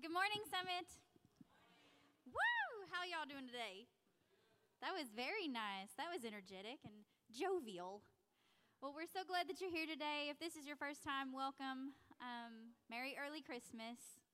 [0.00, 0.88] Good morning, Summit.
[2.24, 2.64] Woo!
[2.88, 3.84] How y'all doing today?
[4.80, 5.92] That was very nice.
[6.00, 8.00] That was energetic and jovial.
[8.80, 10.32] Well, we're so glad that you're here today.
[10.32, 11.92] If this is your first time, welcome.
[12.16, 14.24] Um, Merry early Christmas.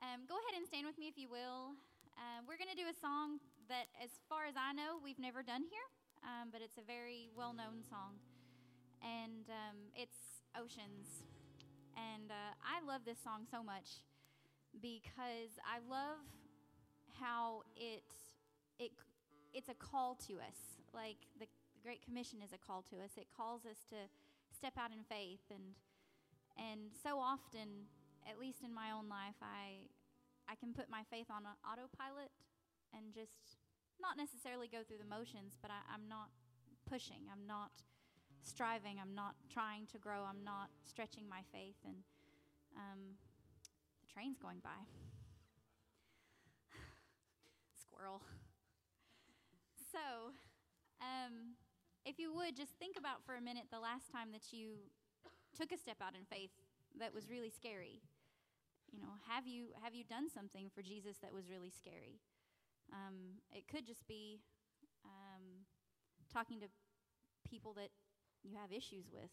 [0.00, 1.76] Um, go ahead and stand with me if you will.
[2.16, 5.44] Uh, we're going to do a song that, as far as I know, we've never
[5.44, 5.84] done here,
[6.24, 8.16] um, but it's a very well known song.
[9.04, 11.28] And um, it's Oceans.
[11.92, 14.00] And uh, I love this song so much
[14.80, 16.22] because I love
[17.20, 18.04] how it
[18.78, 18.92] it
[19.52, 20.80] it's a call to us.
[20.94, 23.16] Like the, the Great Commission is a call to us.
[23.16, 24.08] It calls us to
[24.54, 25.74] step out in faith and
[26.56, 27.88] and so often,
[28.28, 29.88] at least in my own life, I
[30.48, 32.30] I can put my faith on autopilot
[32.92, 33.56] and just
[34.00, 36.28] not necessarily go through the motions, but I, I'm not
[36.88, 37.30] pushing.
[37.30, 37.70] I'm not
[38.42, 38.98] striving.
[39.00, 40.26] I'm not trying to grow.
[40.26, 41.78] I'm not stretching my faith.
[41.86, 42.02] And
[42.76, 43.16] um,
[44.12, 44.84] train's going by.
[47.80, 48.20] Squirrel.
[49.90, 50.32] So,
[51.00, 51.56] um,
[52.04, 54.76] if you would just think about for a minute the last time that you
[55.56, 56.50] took a step out in faith
[56.98, 58.00] that was really scary.
[58.92, 62.20] You know, have you have you done something for Jesus that was really scary?
[62.92, 64.40] Um, it could just be
[65.04, 65.64] um,
[66.32, 66.68] talking to
[67.48, 67.88] people that
[68.42, 69.32] you have issues with.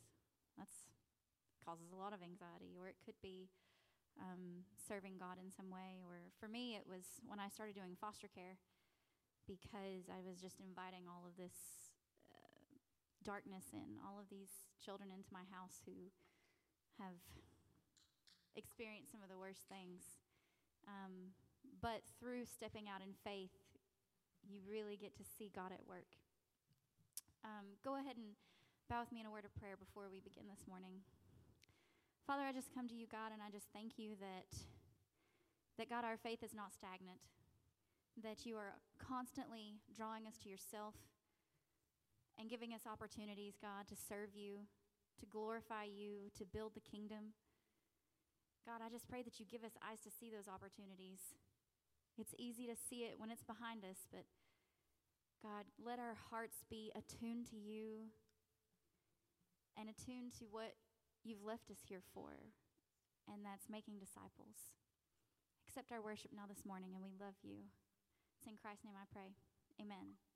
[0.58, 0.88] That's
[1.66, 3.50] causes a lot of anxiety, or it could be
[4.18, 6.02] um, serving God in some way.
[6.02, 8.58] Or for me, it was when I started doing foster care
[9.46, 11.94] because I was just inviting all of this
[12.34, 12.66] uh,
[13.22, 16.14] darkness in, all of these children into my house who
[17.02, 17.18] have
[18.56, 20.22] experienced some of the worst things.
[20.86, 21.34] Um,
[21.82, 23.54] but through stepping out in faith,
[24.46, 26.18] you really get to see God at work.
[27.44, 28.36] Um, go ahead and
[28.90, 31.04] bow with me in a word of prayer before we begin this morning.
[32.30, 34.54] Father, I just come to you, God, and I just thank you that
[35.82, 37.18] that God, our faith is not stagnant,
[38.22, 40.94] that you are constantly drawing us to yourself
[42.38, 44.70] and giving us opportunities, God, to serve you,
[45.18, 47.34] to glorify you, to build the kingdom.
[48.62, 51.34] God, I just pray that you give us eyes to see those opportunities.
[52.14, 54.30] It's easy to see it when it's behind us, but
[55.42, 58.14] God, let our hearts be attuned to you
[59.74, 60.78] and attuned to what
[61.24, 62.54] you've left us here for,
[63.28, 64.76] and that's making disciples.
[65.68, 67.70] Accept our worship now this morning, and we love you.
[68.38, 69.36] It's in Christ's name I pray.
[69.80, 70.29] Amen.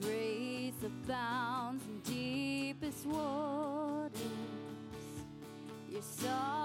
[0.00, 4.12] grace abounds in deepest waters.
[5.90, 6.59] Your song.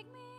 [0.00, 0.29] make me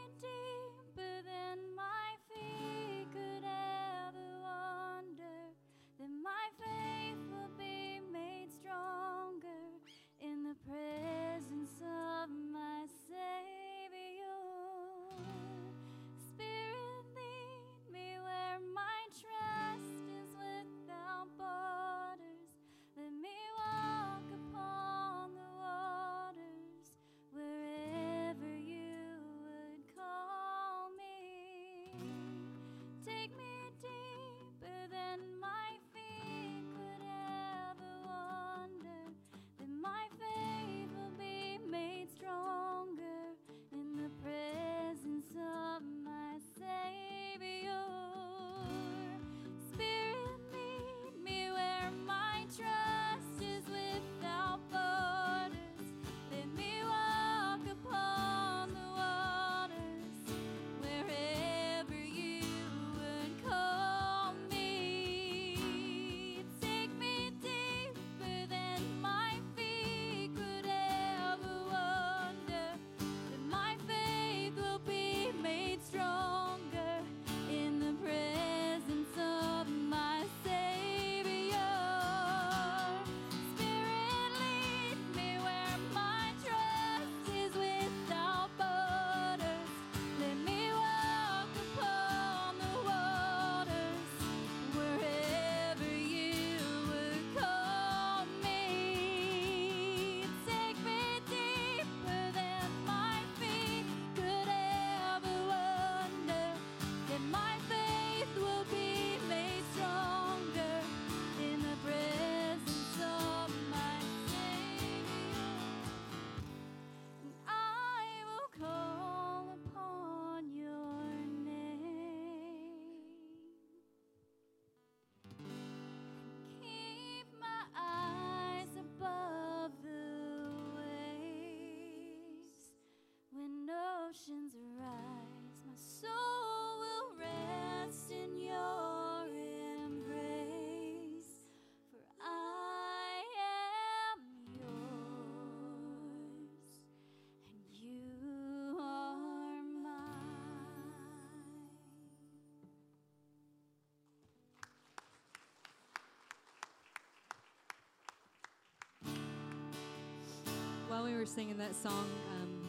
[161.22, 162.68] were singing that song, um,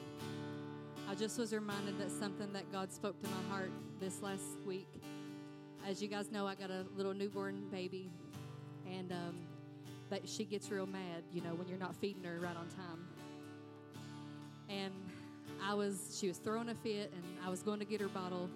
[1.10, 4.86] I just was reminded that something that God spoke to my heart this last week.
[5.88, 8.10] As you guys know, I got a little newborn baby,
[8.86, 9.36] and um,
[10.26, 13.08] she gets real mad, you know, when you're not feeding her right on time.
[14.68, 14.92] And
[15.66, 18.50] I was, she was throwing a fit, and I was going to get her bottle.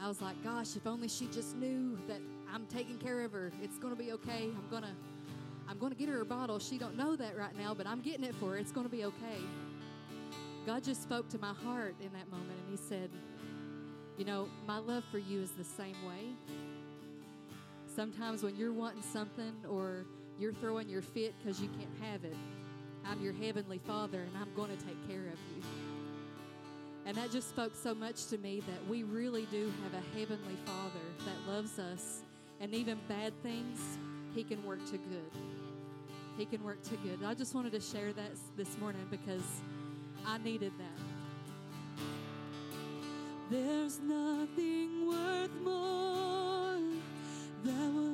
[0.00, 3.52] I was like, gosh, if only she just knew that I'm taking care of her.
[3.62, 4.44] It's going to be okay.
[4.44, 4.96] I'm going to
[5.70, 6.58] I'm going to get her her bottle.
[6.58, 8.56] She don't know that right now, but I'm getting it for her.
[8.56, 9.38] It's going to be okay.
[10.66, 13.08] God just spoke to my heart in that moment and he said,
[14.18, 16.34] "You know, my love for you is the same way.
[17.86, 20.04] Sometimes when you're wanting something or
[20.40, 22.36] you're throwing your fit because you can't have it,
[23.06, 25.62] I'm your heavenly Father and I'm going to take care of you."
[27.06, 30.56] And that just spoke so much to me that we really do have a heavenly
[30.66, 32.22] Father that loves us.
[32.60, 33.78] And even bad things,
[34.34, 35.30] He can work to good.
[36.36, 37.18] He can work to good.
[37.24, 39.42] I just wanted to share that this morning because
[40.26, 42.04] I needed that.
[43.50, 46.78] There's nothing worth more
[47.64, 48.09] that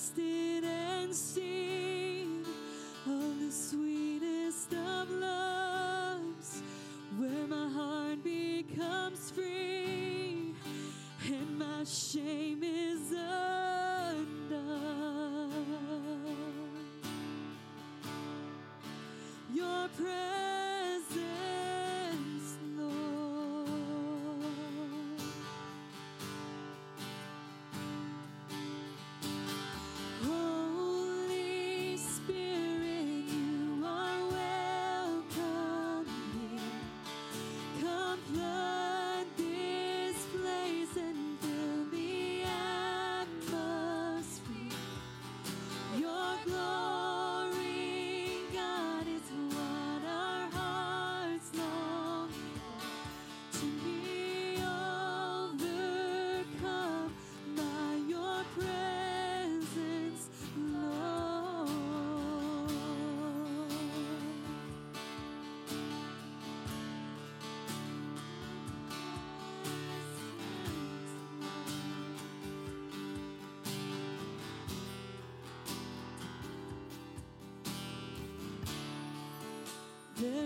[0.00, 2.42] tasted and seen
[3.06, 6.62] of the sweetest of loves,
[7.18, 10.54] where my heart becomes free
[11.26, 14.30] and my shame is undone.
[19.52, 20.29] Your presence,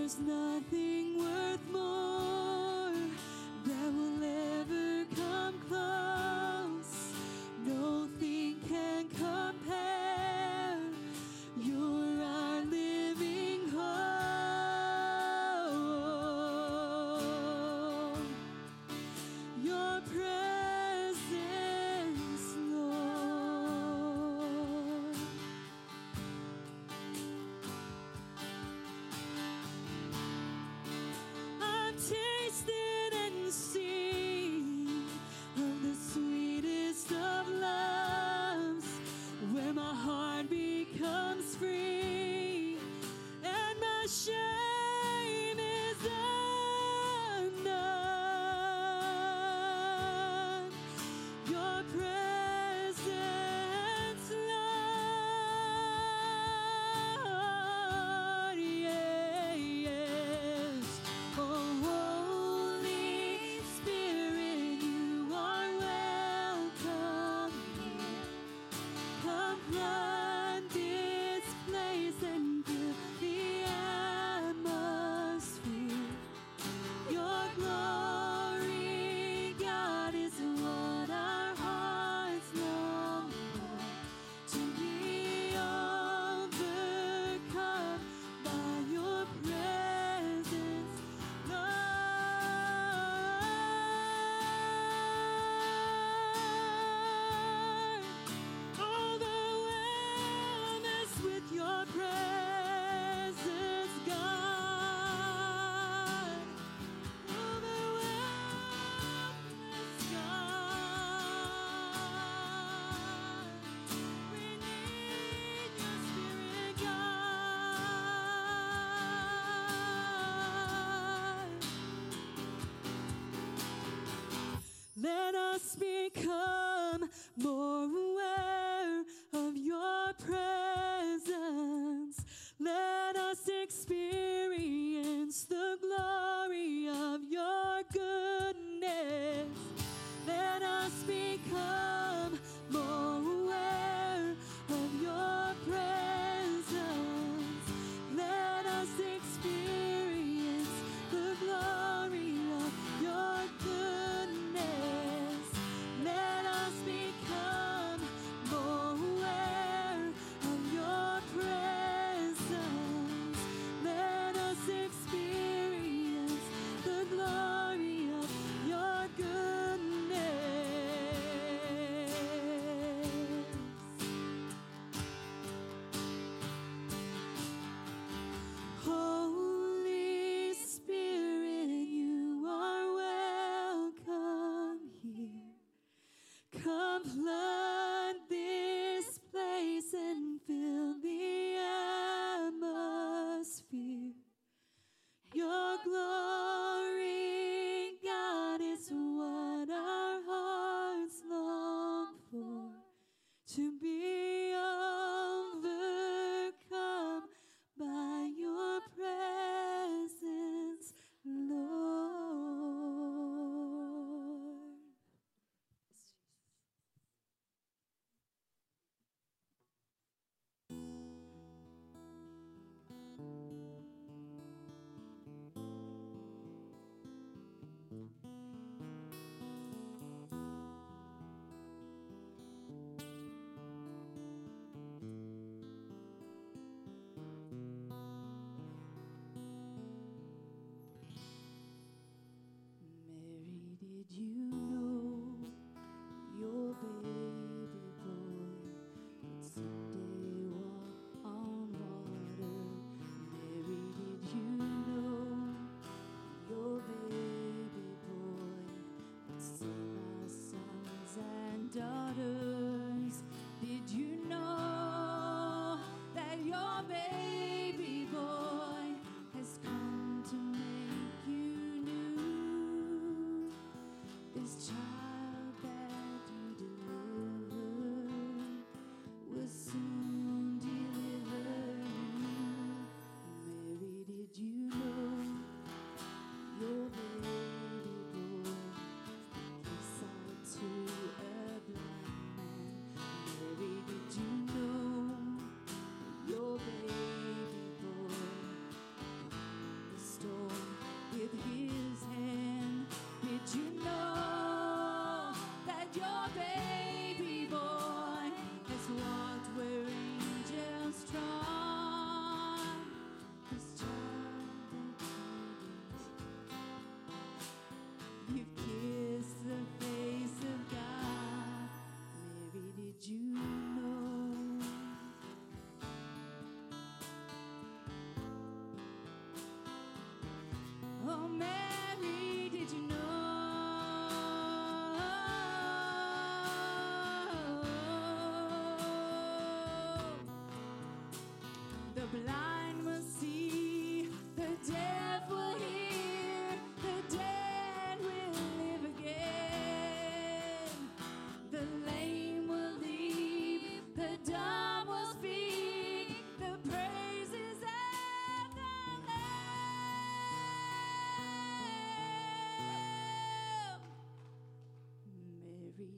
[0.05, 0.94] There's nothing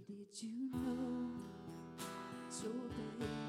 [0.07, 1.31] did you know?
[2.63, 2.73] Your
[3.19, 3.46] baby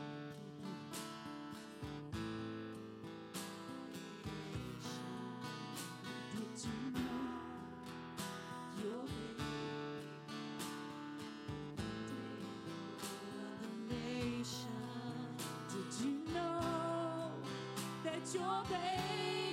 [18.36, 19.47] your baby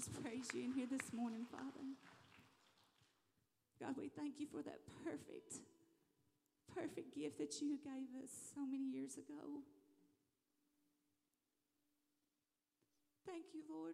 [0.00, 1.84] just praise you in here this morning, Father.
[3.76, 5.60] God, we thank you for that perfect,
[6.72, 9.60] perfect gift that you gave us so many years ago.
[13.28, 13.92] Thank you, Lord,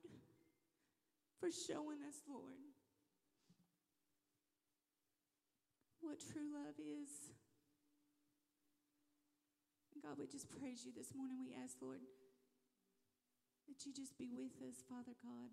[1.43, 2.63] for showing us, Lord,
[5.99, 7.35] what true love is.
[10.07, 11.39] God, we just praise you this morning.
[11.43, 11.99] We ask, Lord,
[13.67, 15.51] that you just be with us, Father God.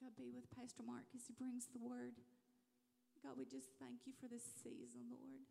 [0.00, 2.16] God, be with Pastor Mark as he brings the word.
[3.20, 5.44] God, we just thank you for this season, Lord.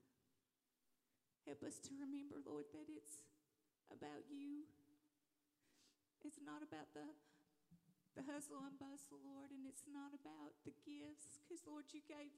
[1.46, 3.30] Help us to remember, Lord, that it's
[3.94, 4.66] about you.
[6.26, 7.06] It's not about the,
[8.18, 12.34] the hustle and bustle, Lord, and it's not about the gifts, because, Lord, you gave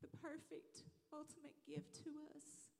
[0.00, 2.72] the perfect, ultimate gift to us.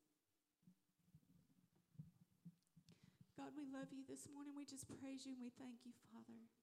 [3.36, 4.56] God, we love you this morning.
[4.56, 6.57] We just praise you and we thank you, Father.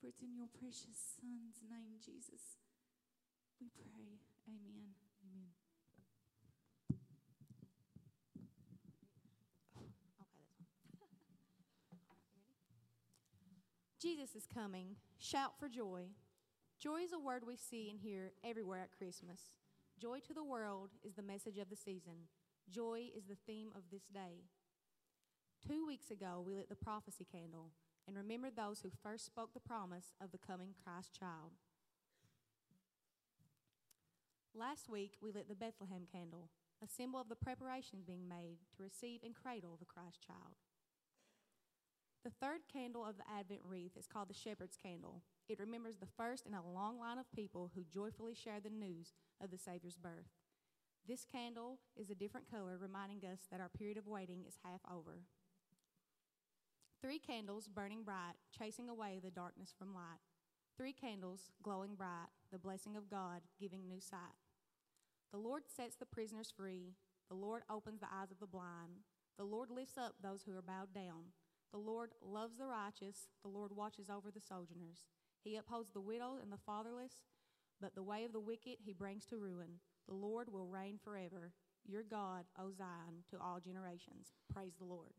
[0.00, 2.56] For it's in your precious Son's name, Jesus,
[3.60, 4.16] we pray.
[4.48, 4.94] Amen.
[5.20, 5.52] Amen.
[9.78, 9.84] Oh,
[14.00, 14.96] Jesus is coming.
[15.18, 16.06] Shout for joy.
[16.80, 19.40] Joy is a word we see and hear everywhere at Christmas.
[20.00, 22.30] Joy to the world is the message of the season.
[22.70, 24.46] Joy is the theme of this day.
[25.68, 27.72] Two weeks ago, we lit the prophecy candle
[28.10, 31.54] and remembered those who first spoke the promise of the coming Christ child.
[34.52, 36.50] Last week, we lit the Bethlehem candle,
[36.82, 40.58] a symbol of the preparations being made to receive and cradle the Christ child.
[42.24, 45.22] The third candle of the Advent wreath is called the Shepherd's Candle.
[45.48, 49.14] It remembers the first in a long line of people who joyfully share the news
[49.40, 50.34] of the Savior's birth.
[51.06, 54.80] This candle is a different color, reminding us that our period of waiting is half
[54.92, 55.20] over.
[57.02, 60.20] Three candles burning bright, chasing away the darkness from light.
[60.76, 64.36] Three candles glowing bright, the blessing of God giving new sight.
[65.32, 66.92] The Lord sets the prisoners free.
[67.30, 69.00] The Lord opens the eyes of the blind.
[69.38, 71.32] The Lord lifts up those who are bowed down.
[71.72, 73.28] The Lord loves the righteous.
[73.42, 75.06] The Lord watches over the sojourners.
[75.42, 77.24] He upholds the widow and the fatherless,
[77.80, 79.80] but the way of the wicked he brings to ruin.
[80.06, 81.52] The Lord will reign forever.
[81.86, 84.34] Your God, O Zion, to all generations.
[84.52, 85.14] Praise the Lord.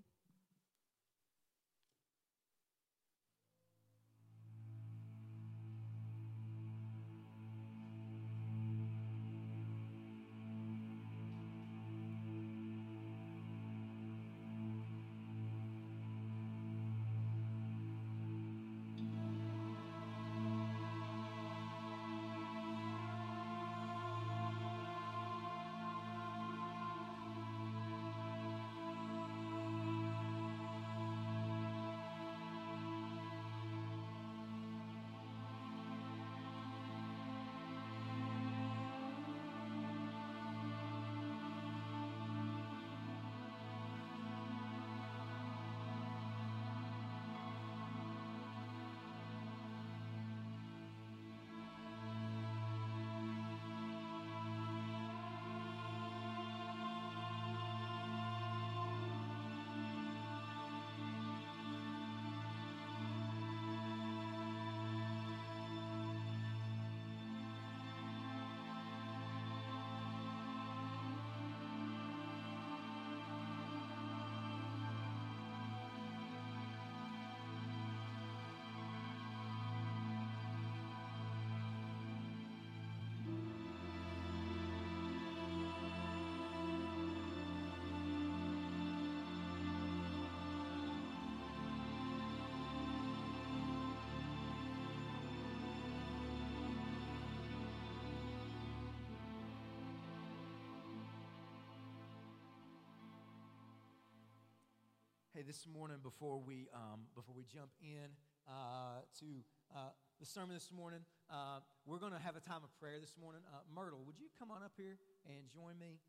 [105.31, 108.11] Hey, this morning before we um, before we jump in
[108.43, 109.39] uh, to
[109.71, 113.15] uh, the sermon this morning, uh, we're going to have a time of prayer this
[113.15, 113.39] morning.
[113.47, 116.03] Uh, Myrtle, would you come on up here and join me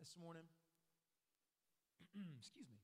[0.00, 0.48] this morning?
[2.40, 2.80] Excuse me.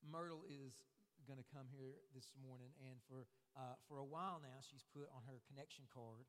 [0.00, 0.72] Myrtle is
[1.28, 3.28] going to come here this morning, and for
[3.60, 6.24] uh, for a while now, she's put on her connection card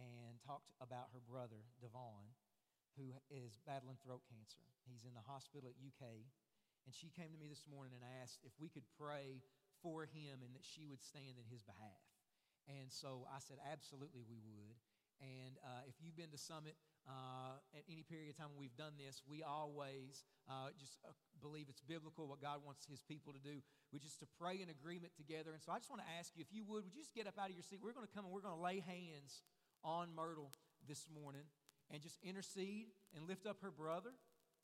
[0.00, 2.32] and talked about her brother Devon
[2.98, 4.62] who is battling throat cancer.
[4.86, 6.26] He's in the hospital at UK.
[6.88, 9.44] And she came to me this morning and asked if we could pray
[9.84, 12.04] for him and that she would stand in his behalf.
[12.68, 14.76] And so I said, absolutely, we would.
[15.20, 18.80] And uh, if you've been to Summit uh, at any period of time when we've
[18.80, 21.12] done this, we always uh, just uh,
[21.44, 23.60] believe it's biblical what God wants his people to do,
[23.92, 25.52] which is to pray in agreement together.
[25.52, 27.28] And so I just want to ask you, if you would, would you just get
[27.28, 27.84] up out of your seat?
[27.84, 29.44] We're going to come and we're going to lay hands
[29.84, 30.52] on Myrtle
[30.88, 31.44] this morning
[31.90, 34.10] and just intercede and lift up her brother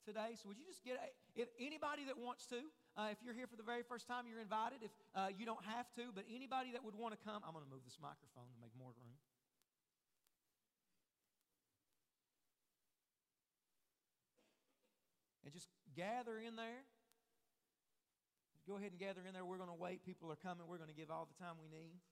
[0.07, 0.39] today.
[0.39, 0.97] So, would you just get
[1.35, 2.63] if anybody that wants to,
[2.97, 4.81] uh, if you're here for the very first time, you're invited.
[4.83, 7.67] If uh, you don't have to, but anybody that would want to come, I'm going
[7.67, 9.19] to move this microphone to make more room.
[15.45, 16.83] And just gather in there.
[18.67, 19.45] Go ahead and gather in there.
[19.45, 20.03] We're going to wait.
[20.03, 20.67] People are coming.
[20.67, 22.03] We're going to give all the time we need.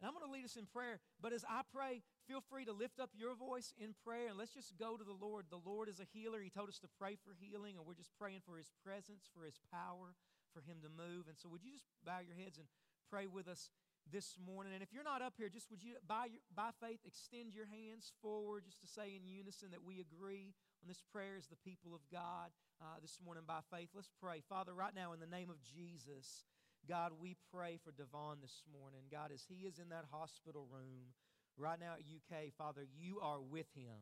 [0.00, 1.00] And I'm going to lead us in prayer.
[1.20, 4.52] But as I pray, feel free to lift up your voice in prayer and let's
[4.52, 5.48] just go to the Lord.
[5.48, 6.44] The Lord is a healer.
[6.44, 9.48] He told us to pray for healing, and we're just praying for His presence, for
[9.48, 10.12] His power,
[10.52, 11.32] for Him to move.
[11.32, 12.68] And so, would you just bow your heads and
[13.08, 13.72] pray with us
[14.04, 14.76] this morning?
[14.76, 17.66] And if you're not up here, just would you, by, your, by faith, extend your
[17.66, 20.52] hands forward just to say in unison that we agree
[20.84, 22.52] on this prayer as the people of God
[22.84, 23.96] uh, this morning by faith.
[23.96, 24.44] Let's pray.
[24.44, 26.44] Father, right now, in the name of Jesus,
[26.88, 29.10] God, we pray for Devon this morning.
[29.10, 31.14] God, as he is in that hospital room
[31.56, 33.98] right now at UK, Father, you are with him.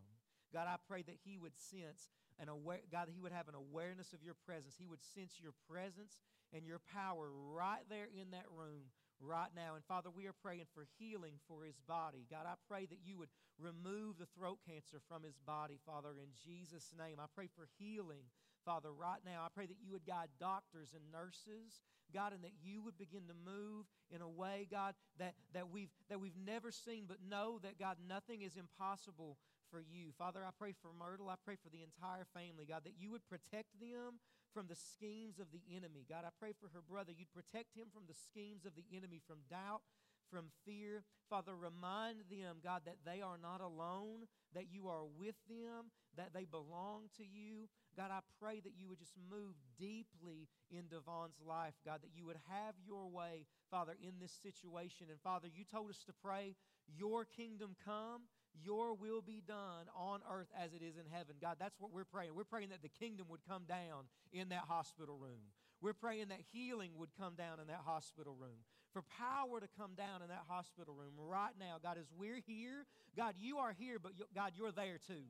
[0.52, 4.12] God, I pray that he would sense an aware, God, he would have an awareness
[4.12, 4.74] of your presence.
[4.78, 6.20] He would sense your presence
[6.52, 9.74] and your power right there in that room right now.
[9.74, 12.26] And Father, we are praying for healing for his body.
[12.30, 16.34] God, I pray that you would remove the throat cancer from his body, Father, in
[16.44, 17.16] Jesus' name.
[17.18, 18.28] I pray for healing,
[18.64, 19.42] Father, right now.
[19.44, 23.28] I pray that you would guide doctors and nurses, God, and that you would begin
[23.28, 27.58] to move in a way, God, that, that, we've, that we've never seen, but know
[27.62, 29.36] that, God, nothing is impossible
[29.70, 30.12] for you.
[30.16, 31.28] Father, I pray for Myrtle.
[31.28, 34.22] I pray for the entire family, God, that you would protect them
[34.54, 36.06] from the schemes of the enemy.
[36.06, 37.10] God, I pray for her brother.
[37.10, 39.82] You'd protect him from the schemes of the enemy, from doubt,
[40.30, 41.02] from fear.
[41.30, 46.32] Father, remind them, God, that they are not alone, that you are with them, that
[46.34, 47.68] they belong to you.
[47.96, 52.26] God, I pray that you would just move deeply in Devon's life, God, that you
[52.26, 55.06] would have your way, Father, in this situation.
[55.10, 56.56] And Father, you told us to pray,
[56.86, 58.22] Your kingdom come
[58.62, 61.36] your will be done on earth as it is in heaven.
[61.40, 62.34] God, that's what we're praying.
[62.34, 65.50] We're praying that the kingdom would come down in that hospital room.
[65.80, 68.62] We're praying that healing would come down in that hospital room.
[68.94, 71.76] For power to come down in that hospital room right now.
[71.82, 75.26] God, as we're here, God, you are here, but you, God, you're there too.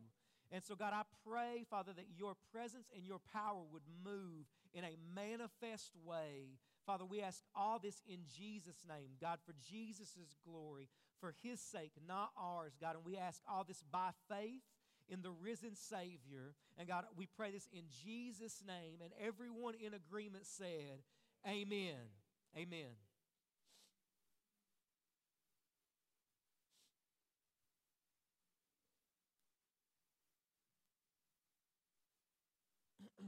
[0.53, 4.85] And so, God, I pray, Father, that your presence and your power would move in
[4.85, 6.61] a manifest way.
[6.87, 10.89] Father, we ask all this in Jesus' name, God, for Jesus' glory
[11.21, 12.97] for his sake, not ours, God.
[12.97, 14.63] And we ask all this by faith
[15.09, 16.55] in the risen Savior.
[16.77, 18.99] And God, we pray this in Jesus' name.
[19.03, 21.01] And everyone in agreement said,
[21.49, 21.97] Amen.
[22.57, 22.93] Amen.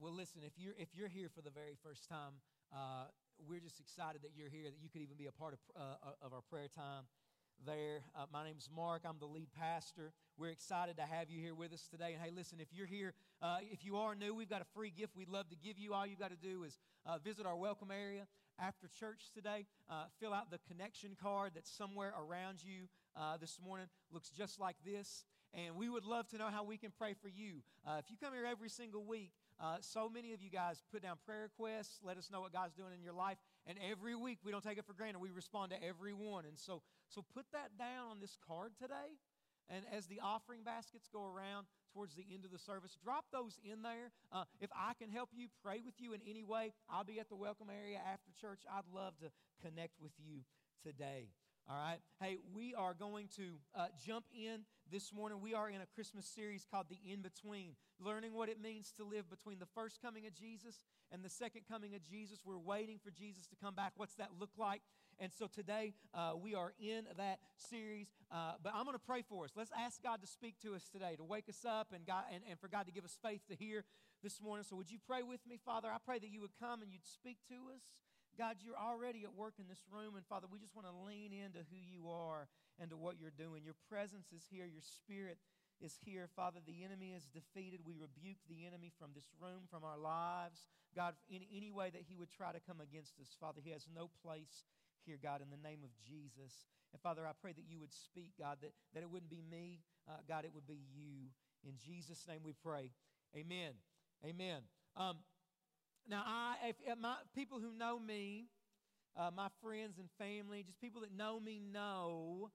[0.00, 2.40] Well, listen, if you're, if you're here for the very first time,
[2.72, 3.04] uh,
[3.46, 6.24] we're just excited that you're here, that you could even be a part of, uh,
[6.24, 7.04] of our prayer time
[7.66, 8.00] there.
[8.16, 9.02] Uh, my name is Mark.
[9.04, 10.12] I'm the lead pastor.
[10.38, 12.14] We're excited to have you here with us today.
[12.14, 14.90] And hey, listen, if you're here, uh, if you are new, we've got a free
[14.90, 15.92] gift we'd love to give you.
[15.92, 18.26] All you've got to do is uh, visit our welcome area
[18.58, 19.66] after church today.
[19.90, 23.86] Uh, fill out the connection card that's somewhere around you uh, this morning.
[24.12, 25.24] Looks just like this.
[25.52, 27.62] And we would love to know how we can pray for you.
[27.86, 31.02] Uh, if you come here every single week, uh, so many of you guys put
[31.02, 33.36] down prayer requests, let us know what God's doing in your life.
[33.66, 35.18] And every week, we don't take it for granted.
[35.18, 36.44] We respond to every one.
[36.46, 39.18] And so, so put that down on this card today.
[39.68, 43.58] And as the offering baskets go around towards the end of the service, drop those
[43.64, 44.10] in there.
[44.32, 47.28] Uh, if I can help you, pray with you in any way, I'll be at
[47.28, 48.62] the welcome area after church.
[48.70, 49.30] I'd love to
[49.62, 50.40] connect with you
[50.82, 51.28] today.
[51.68, 51.98] All right.
[52.20, 55.40] Hey, we are going to uh, jump in this morning.
[55.40, 59.04] We are in a Christmas series called The In Between, learning what it means to
[59.04, 62.40] live between the first coming of Jesus and the second coming of Jesus.
[62.44, 63.92] We're waiting for Jesus to come back.
[63.96, 64.80] What's that look like?
[65.20, 68.08] And so today uh, we are in that series.
[68.32, 69.50] Uh, but I'm going to pray for us.
[69.54, 72.42] Let's ask God to speak to us today, to wake us up, and, God, and,
[72.48, 73.84] and for God to give us faith to hear
[74.24, 74.64] this morning.
[74.68, 75.88] So would you pray with me, Father?
[75.92, 77.84] I pray that you would come and you'd speak to us.
[78.38, 81.32] God, you're already at work in this room, and Father, we just want to lean
[81.36, 82.48] into who you are
[82.80, 83.60] and to what you're doing.
[83.60, 85.36] Your presence is here, your spirit
[85.80, 86.28] is here.
[86.36, 87.80] Father, the enemy is defeated.
[87.84, 90.68] We rebuke the enemy from this room, from our lives.
[90.96, 93.88] God, in any way that he would try to come against us, Father, he has
[93.92, 94.64] no place
[95.04, 96.66] here, God, in the name of Jesus.
[96.92, 99.80] And Father, I pray that you would speak, God, that, that it wouldn't be me,
[100.08, 101.30] uh, God, it would be you.
[101.64, 102.90] In Jesus' name we pray.
[103.36, 103.72] Amen.
[104.24, 104.62] Amen.
[104.96, 105.18] Um,
[106.08, 108.46] now, I, if, if my people who know me,
[109.16, 112.50] uh, my friends and family, just people that know me know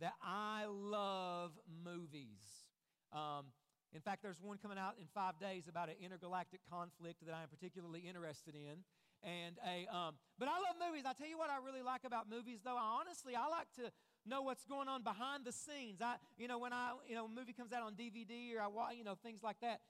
[0.00, 1.52] that I love
[1.84, 2.42] movies.
[3.12, 3.46] Um,
[3.94, 7.42] in fact, there's one coming out in five days about an intergalactic conflict that I
[7.42, 8.84] am particularly interested in.
[9.26, 11.02] And a, um, but I love movies.
[11.02, 12.78] I tell you what I really like about movies, though.
[12.78, 13.90] I honestly, I like to
[14.24, 15.98] know what's going on behind the scenes.
[16.00, 18.68] I, you know, when I, you know, a movie comes out on DVD or I,
[18.68, 19.80] watch you know, things like that.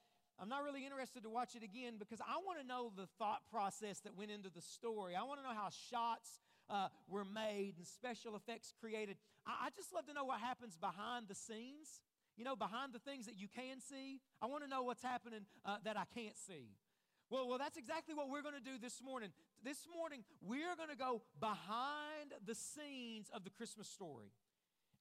[0.41, 3.41] I'm not really interested to watch it again because I want to know the thought
[3.49, 5.15] process that went into the story.
[5.15, 9.17] I want to know how shots uh, were made and special effects created.
[9.45, 12.01] I, I just love to know what happens behind the scenes,
[12.37, 14.19] you know, behind the things that you can see.
[14.41, 16.73] I want to know what's happening uh, that I can't see.
[17.29, 19.29] Well, well, that's exactly what we're going to do this morning.
[19.63, 24.31] This morning, we're going to go behind the scenes of the Christmas story.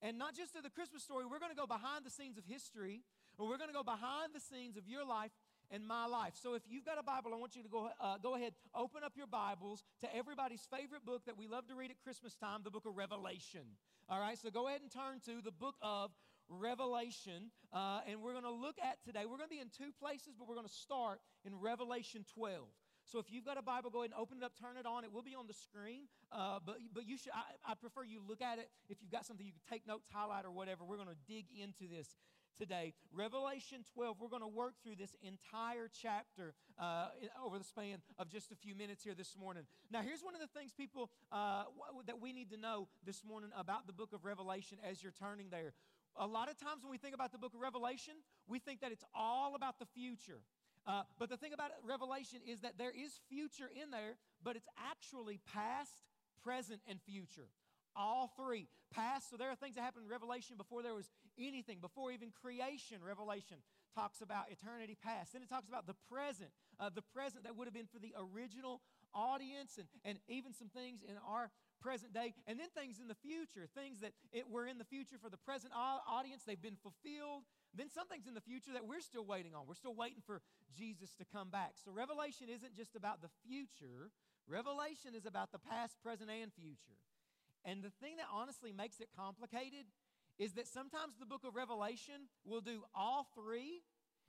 [0.03, 2.45] And not just of the Christmas story, we're going to go behind the scenes of
[2.45, 3.03] history
[3.39, 5.31] well, we're going to go behind the scenes of your life
[5.71, 6.33] and my life.
[6.41, 9.05] So if you've got a Bible, I want you to go, uh, go ahead, open
[9.05, 12.61] up your Bibles to everybody's favorite book that we love to read at Christmas time,
[12.65, 13.77] the book of Revelation.
[14.09, 16.13] All right, so go ahead and turn to the book of
[16.49, 17.51] Revelation.
[17.73, 20.35] Uh, and we're going to look at today, we're going to be in two places,
[20.39, 22.67] but we're going to start in Revelation 12.
[23.05, 25.05] So if you've got a Bible, go ahead and open it up, turn it on.
[25.05, 28.21] It will be on the screen, uh, but, but you should, I, I prefer you
[28.27, 28.69] look at it.
[28.89, 31.47] If you've got something you can take notes, highlight, or whatever, we're going to dig
[31.55, 32.17] into this
[32.59, 32.95] today.
[33.13, 37.09] Revelation 12, we're going to work through this entire chapter uh,
[37.45, 39.65] over the span of just a few minutes here this morning.
[39.93, 41.65] Now, here's one of the things, people, uh,
[42.07, 45.49] that we need to know this morning about the book of Revelation as you're turning
[45.51, 45.75] there.
[46.19, 48.15] A lot of times when we think about the book of Revelation,
[48.47, 50.41] we think that it's all about the future.
[50.87, 54.69] Uh, but the thing about Revelation is that there is future in there, but it's
[54.79, 56.05] actually past,
[56.43, 57.49] present, and future.
[57.95, 58.69] All three.
[58.95, 62.31] Past, so there are things that happened in Revelation before there was anything, before even
[62.31, 62.99] creation.
[63.03, 63.59] Revelation
[63.95, 65.33] talks about eternity past.
[65.33, 68.15] Then it talks about the present, uh, the present that would have been for the
[68.15, 68.81] original
[69.13, 71.51] audience, and, and even some things in our
[71.81, 75.17] present day, and then things in the future, things that it were in the future
[75.21, 77.45] for the present audience, they've been fulfilled.
[77.75, 79.67] Then some things in the future that we're still waiting on.
[79.69, 80.41] We're still waiting for
[80.73, 81.75] Jesus to come back.
[81.85, 84.11] So Revelation isn't just about the future,
[84.49, 86.99] Revelation is about the past, present, and future.
[87.65, 89.91] And the thing that honestly makes it complicated
[90.39, 93.83] is that sometimes the book of Revelation will do all three,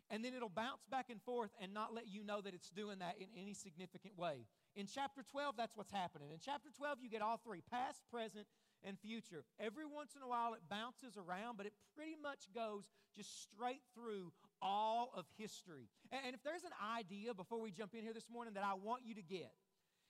[0.10, 3.00] and then it'll bounce back and forth and not let you know that it's doing
[3.00, 4.46] that in any significant way.
[4.76, 6.32] In chapter 12, that's what's happening.
[6.32, 8.48] In chapter 12, you get all three past, present,
[8.84, 9.44] and future.
[9.60, 13.82] Every once in a while, it bounces around, but it pretty much goes just straight
[13.94, 15.90] through all of history.
[16.12, 19.02] And if there's an idea before we jump in here this morning that I want
[19.06, 19.52] you to get,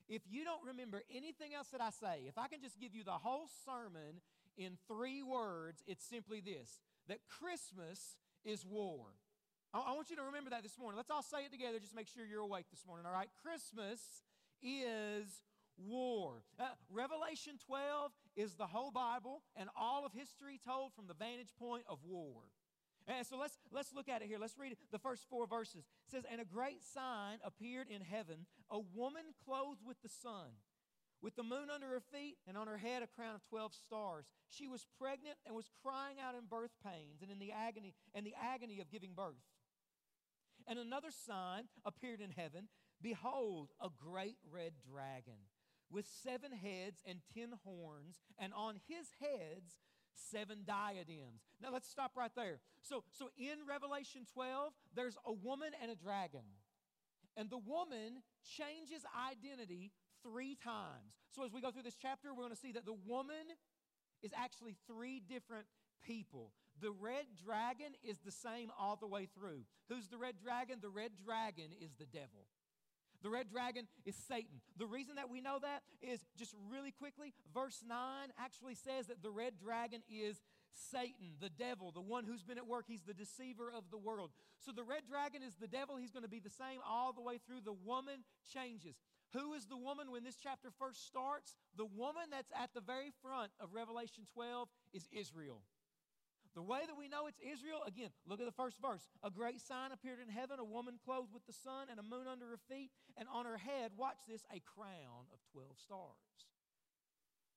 [0.10, 3.03] if you don't remember anything else that I say, if I can just give you
[3.03, 4.21] the whole sermon
[4.57, 9.15] in three words, it's simply this that Christmas is war.
[9.73, 10.97] I, want you to remember that this morning.
[10.97, 11.80] Let's all say it together.
[11.80, 13.30] Just make sure you're awake this morning, all right?
[13.43, 13.99] Christmas
[14.62, 15.43] is
[15.77, 16.43] war.
[16.60, 21.53] Uh, Revelation 12 is the whole Bible and all of history told from the vantage
[21.60, 22.49] point of war.
[23.08, 24.38] And so let's, let's look at it here.
[24.39, 25.86] Let's read the first four verses.
[26.08, 30.60] It says, And a great sign appeared in heaven a woman clothed with the sun,
[31.21, 34.25] with the moon under her feet, and on her head a crown of 12 stars.
[34.49, 38.25] She was pregnant and was crying out in birth pains and in the agony and
[38.25, 39.39] the agony of giving birth.
[40.67, 42.67] And another sign appeared in heaven
[43.01, 45.38] Behold, a great red dragon
[45.91, 49.80] with seven heads and ten horns, and on his heads
[50.13, 51.45] seven diadems.
[51.61, 52.59] Now let's stop right there.
[52.82, 56.57] So, so in Revelation 12, there's a woman and a dragon.
[57.36, 58.24] And the woman
[58.57, 59.91] changes identity
[60.24, 61.13] three times.
[61.36, 63.53] So as we go through this chapter, we're going to see that the woman
[64.24, 65.68] is actually three different
[66.03, 66.51] people.
[66.82, 69.61] The red dragon is the same all the way through.
[69.89, 70.78] Who's the red dragon?
[70.82, 72.45] The red dragon is the devil.
[73.23, 74.61] The red dragon is Satan.
[74.78, 79.23] The reason that we know that is just really quickly, verse 9 actually says that
[79.23, 80.38] the red dragon is
[80.91, 82.86] Satan, the devil, the one who's been at work.
[82.88, 84.30] He's the deceiver of the world.
[84.59, 85.97] So the red dragon is the devil.
[85.97, 87.61] He's going to be the same all the way through.
[87.65, 88.23] The woman
[88.53, 88.95] changes.
[89.34, 91.55] Who is the woman when this chapter first starts?
[91.75, 95.61] The woman that's at the very front of Revelation 12 is Israel.
[96.58, 99.05] The way that we know it's Israel, again, look at the first verse.
[99.22, 102.26] A great sign appeared in heaven, a woman clothed with the sun and a moon
[102.26, 106.49] under her feet, and on her head, watch this, a crown of 12 stars.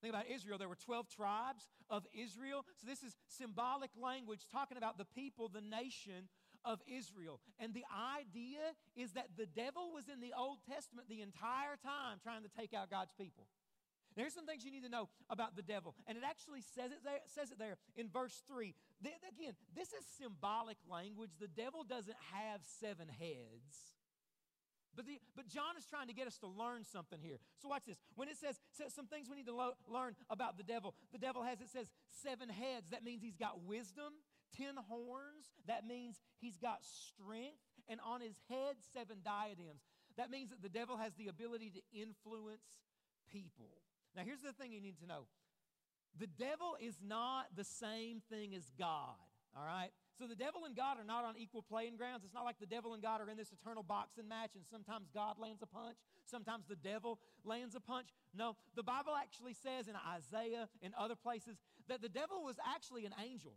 [0.05, 0.59] Think about Israel.
[0.59, 2.67] There were 12 tribes of Israel.
[2.77, 6.29] So this is symbolic language talking about the people, the nation
[6.63, 7.41] of Israel.
[7.59, 12.21] And the idea is that the devil was in the Old Testament the entire time
[12.23, 13.49] trying to take out God's people.
[14.17, 15.95] There's some things you need to know about the devil.
[16.07, 18.75] And it actually says it there, says it there in verse 3.
[19.01, 21.31] Again, this is symbolic language.
[21.41, 23.97] The devil doesn't have seven heads.
[24.95, 27.39] But, the, but John is trying to get us to learn something here.
[27.63, 27.97] So watch this.
[28.17, 31.19] When it says, says some things we need to lo- learn about the devil, the
[31.19, 31.91] devil has, it says,
[32.23, 32.91] seven heads.
[32.91, 34.13] That means he's got wisdom.
[34.57, 35.47] Ten horns.
[35.67, 37.63] That means he's got strength.
[37.89, 39.81] And on his head, seven diadems.
[40.17, 42.85] That means that the devil has the ability to influence
[43.31, 43.71] people.
[44.17, 45.27] Now, here's the thing you need to know
[46.19, 49.17] the devil is not the same thing as God,
[49.57, 49.91] all right?
[50.19, 52.25] So the devil and God are not on equal playing grounds.
[52.25, 55.09] It's not like the devil and God are in this eternal boxing match and sometimes
[55.15, 55.97] God lands a punch,
[56.27, 58.09] sometimes the devil lands a punch.
[58.35, 61.57] No, the Bible actually says in Isaiah and other places
[61.89, 63.53] that the devil was actually an angel.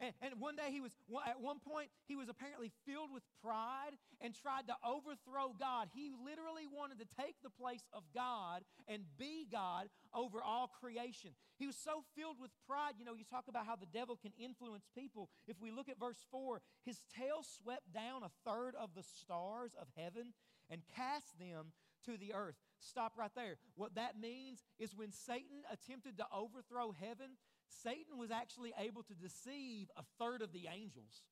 [0.00, 0.92] And, and, one day he was,
[1.26, 5.88] at one point, he was apparently filled with pride and tried to overthrow God.
[5.94, 11.30] He literally wanted to take the place of God and be God over all creation.
[11.58, 12.94] He was so filled with pride.
[12.98, 15.30] You know, you talk about how the devil can influence people.
[15.46, 19.72] If we look at verse 4, his tail swept down a third of the stars
[19.80, 20.34] of heaven
[20.70, 21.72] and cast them
[22.06, 22.56] to the earth.
[22.80, 23.56] Stop right there.
[23.76, 27.36] What that means is when Satan attempted to overthrow heaven,
[27.82, 31.22] Satan was actually able to deceive a third of the angels.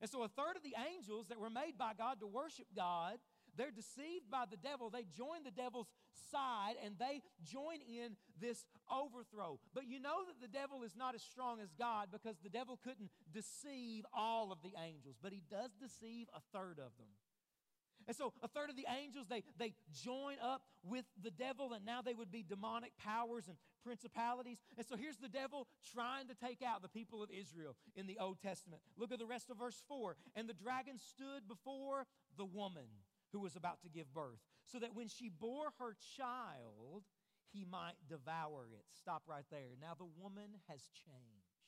[0.00, 3.18] And so, a third of the angels that were made by God to worship God,
[3.56, 4.90] they're deceived by the devil.
[4.90, 5.88] They join the devil's
[6.30, 9.58] side and they join in this overthrow.
[9.74, 12.78] But you know that the devil is not as strong as God because the devil
[12.82, 17.10] couldn't deceive all of the angels, but he does deceive a third of them.
[18.06, 21.84] And so a third of the angels, they, they join up with the devil, and
[21.84, 24.58] now they would be demonic powers and principalities.
[24.76, 28.18] And so here's the devil trying to take out the people of Israel in the
[28.18, 28.82] Old Testament.
[28.96, 30.16] Look at the rest of verse 4.
[30.36, 32.06] And the dragon stood before
[32.36, 32.88] the woman
[33.32, 37.04] who was about to give birth, so that when she bore her child,
[37.52, 38.84] he might devour it.
[38.98, 39.76] Stop right there.
[39.80, 41.60] Now the woman has changed.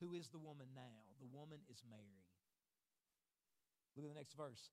[0.00, 1.06] Who is the woman now?
[1.20, 2.26] The woman is Mary.
[3.96, 4.70] Look at the next verse.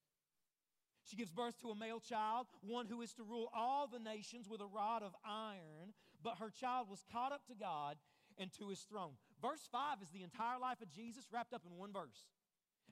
[1.03, 4.47] She gives birth to a male child, one who is to rule all the nations
[4.47, 5.93] with a rod of iron.
[6.23, 7.97] But her child was caught up to God
[8.37, 9.13] and to his throne.
[9.41, 12.29] Verse 5 is the entire life of Jesus wrapped up in one verse.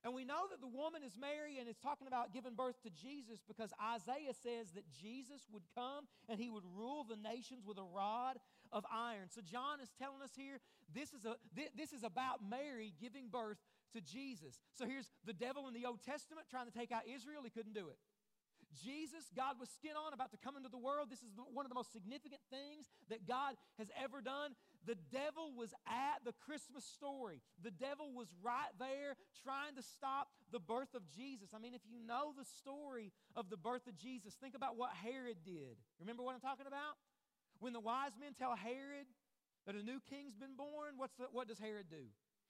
[0.03, 2.89] And we know that the woman is Mary and it's talking about giving birth to
[2.89, 7.77] Jesus because Isaiah says that Jesus would come and he would rule the nations with
[7.77, 8.37] a rod
[8.71, 9.27] of iron.
[9.29, 10.59] So John is telling us here
[10.93, 11.35] this is, a,
[11.75, 13.57] this is about Mary giving birth
[13.93, 14.59] to Jesus.
[14.77, 17.73] So here's the devil in the Old Testament trying to take out Israel, he couldn't
[17.73, 17.97] do it.
[18.77, 21.09] Jesus, God was skin on, about to come into the world.
[21.09, 24.53] This is one of the most significant things that God has ever done.
[24.85, 27.41] The devil was at the Christmas story.
[27.61, 31.49] The devil was right there trying to stop the birth of Jesus.
[31.55, 34.93] I mean, if you know the story of the birth of Jesus, think about what
[34.93, 35.81] Herod did.
[35.99, 36.93] Remember what I'm talking about?
[37.59, 39.09] When the wise men tell Herod
[39.65, 42.05] that a new king's been born, what's the, what does Herod do?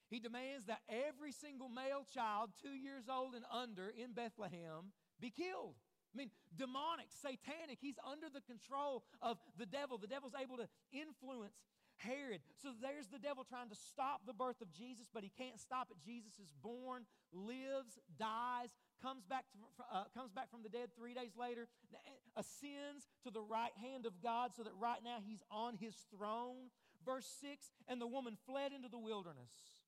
[0.09, 5.29] He demands that every single male child, two years old and under, in Bethlehem be
[5.29, 5.75] killed.
[6.13, 7.77] I mean, demonic, satanic.
[7.79, 9.97] He's under the control of the devil.
[9.97, 11.53] The devil's able to influence
[11.97, 12.41] Herod.
[12.63, 15.91] So there's the devil trying to stop the birth of Jesus, but he can't stop
[15.91, 15.97] it.
[16.01, 18.71] Jesus is born, lives, dies,
[19.03, 21.67] comes back, to, uh, comes back from the dead three days later,
[22.35, 26.71] ascends to the right hand of God so that right now he's on his throne.
[27.05, 29.78] Verse 6 And the woman fled into the wilderness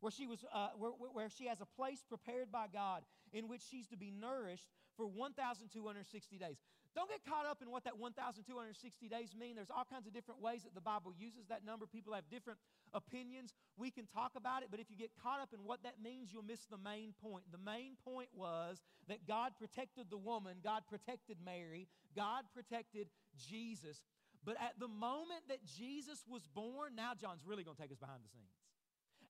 [0.00, 3.62] where she, was, uh, where, where she has a place prepared by God in which
[3.70, 6.56] she's to be nourished for 1,260 days.
[6.96, 9.56] Don't get caught up in what that 1,260 days mean.
[9.56, 11.84] There's all kinds of different ways that the Bible uses that number.
[11.84, 12.58] People have different
[12.94, 13.52] opinions.
[13.76, 16.32] We can talk about it, but if you get caught up in what that means,
[16.32, 17.44] you'll miss the main point.
[17.52, 21.86] The main point was that God protected the woman, God protected Mary,
[22.16, 24.00] God protected Jesus.
[24.42, 27.98] But at the moment that Jesus was born, now John's really going to take us
[27.98, 28.56] behind the scenes.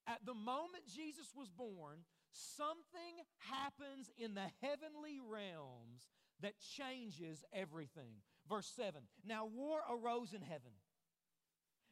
[0.07, 2.01] At the moment Jesus was born,
[2.31, 6.09] something happens in the heavenly realms
[6.41, 8.23] that changes everything.
[8.49, 10.73] Verse 7 Now war arose in heaven.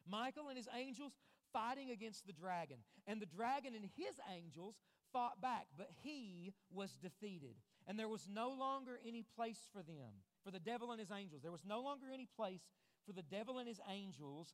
[0.07, 1.13] Michael and his angels
[1.51, 4.75] fighting against the dragon, and the dragon and his angels
[5.11, 7.55] fought back, but he was defeated.
[7.87, 11.41] And there was no longer any place for them, for the devil and his angels.
[11.41, 12.67] There was no longer any place
[13.05, 14.53] for the devil and his angels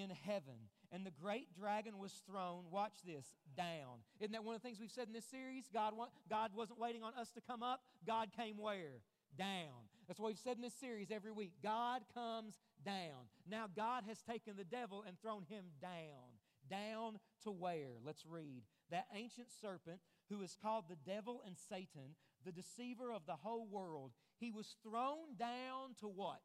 [0.00, 0.68] in heaven.
[0.90, 3.26] And the great dragon was thrown, watch this,
[3.56, 4.00] down.
[4.20, 5.64] Isn't that one of the things we've said in this series?
[5.72, 5.94] God,
[6.28, 9.00] God wasn't waiting on us to come up, God came where?
[9.38, 9.88] Down.
[10.06, 11.52] That's what we've said in this series every week.
[11.62, 13.28] God comes down.
[13.48, 16.36] Now, God has taken the devil and thrown him down.
[16.68, 17.96] Down to where?
[18.04, 18.62] Let's read.
[18.90, 23.66] That ancient serpent who is called the devil and Satan, the deceiver of the whole
[23.66, 26.40] world, he was thrown down to what?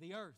[0.00, 0.34] The earth.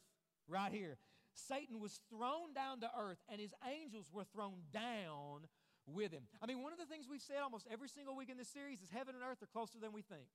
[0.47, 0.99] Right here.
[1.35, 5.47] Satan was thrown down to earth and his angels were thrown down
[5.87, 6.25] with him.
[6.41, 8.81] I mean, one of the things we've said almost every single week in this series
[8.81, 10.27] is heaven and earth are closer than we think.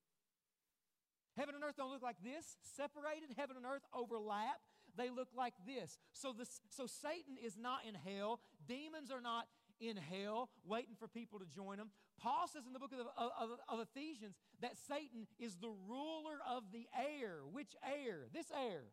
[1.37, 3.31] Heaven and earth don't look like this, separated.
[3.37, 4.59] Heaven and earth overlap.
[4.97, 5.97] They look like this.
[6.11, 8.41] So, this, so Satan is not in hell.
[8.67, 9.47] Demons are not
[9.79, 11.91] in hell waiting for people to join them.
[12.19, 16.63] Paul says in the book of, of, of, Ephesians that Satan is the ruler of
[16.73, 17.39] the air.
[17.49, 18.27] Which air?
[18.33, 18.83] This air.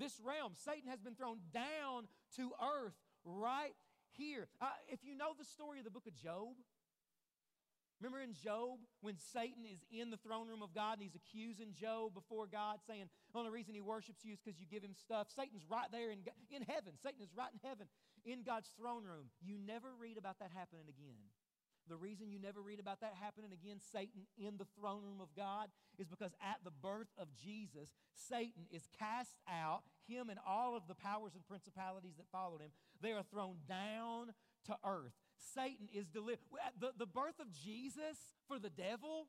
[0.00, 0.56] This realm.
[0.56, 3.76] Satan has been thrown down to earth right
[4.16, 4.48] here.
[4.60, 6.56] Uh, if you know the story of the book of Job,
[8.00, 11.76] remember in Job when Satan is in the throne room of God and he's accusing
[11.76, 14.96] Job before God, saying, The only reason he worships you is because you give him
[14.96, 15.28] stuff.
[15.36, 16.96] Satan's right there in, in heaven.
[16.96, 17.84] Satan is right in heaven
[18.24, 19.28] in God's throne room.
[19.44, 21.28] You never read about that happening again.
[21.90, 25.34] The reason you never read about that happening again, Satan in the throne room of
[25.36, 25.68] God,
[25.98, 30.86] is because at the birth of Jesus, Satan is cast out, him and all of
[30.86, 32.70] the powers and principalities that followed him.
[33.02, 34.34] They are thrown down
[34.66, 35.18] to earth.
[35.36, 36.38] Satan is delivered.
[36.78, 38.16] The, the birth of Jesus
[38.46, 39.26] for the devil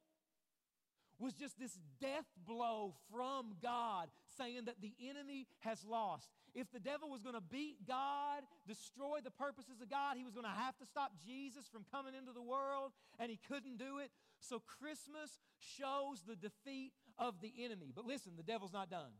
[1.17, 6.29] was just this death blow from God saying that the enemy has lost.
[6.53, 10.33] If the devil was going to beat God, destroy the purposes of God, he was
[10.33, 13.99] going to have to stop Jesus from coming into the world, and he couldn't do
[13.99, 14.11] it.
[14.39, 17.91] So Christmas shows the defeat of the enemy.
[17.95, 19.11] But listen, the devil's not done.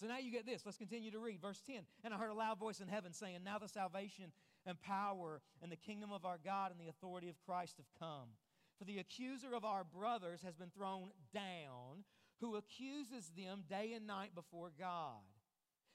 [0.00, 0.62] So now you get this.
[0.64, 1.42] Let's continue to read.
[1.42, 1.80] Verse 10.
[2.04, 4.32] And I heard a loud voice in heaven saying, Now the salvation
[4.64, 8.28] and power and the kingdom of our God and the authority of Christ have come.
[8.78, 12.04] For the accuser of our brothers has been thrown down,
[12.40, 15.24] who accuses them day and night before God.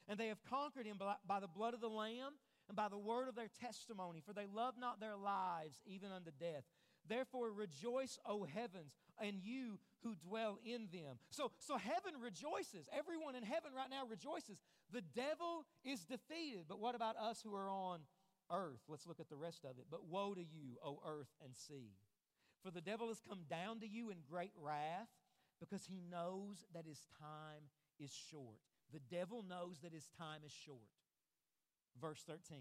[0.08, 2.32] And they have conquered him by the blood of the Lamb
[2.68, 6.30] and by the word of their testimony, for they love not their lives even unto
[6.38, 6.64] death.
[7.06, 11.16] Therefore rejoice, O heavens, and you who dwell in them.
[11.30, 12.88] So, so heaven rejoices.
[12.96, 14.60] Everyone in heaven right now rejoices.
[14.92, 16.64] The devil is defeated.
[16.68, 18.00] But what about us who are on
[18.50, 18.80] earth?
[18.88, 19.86] Let's look at the rest of it.
[19.90, 21.92] But woe to you, O earth and sea.
[22.62, 25.08] For the devil has come down to you in great wrath
[25.60, 27.68] because he knows that his time
[28.00, 28.60] is short.
[28.92, 30.78] The devil knows that his time is short.
[32.00, 32.58] Verse 13.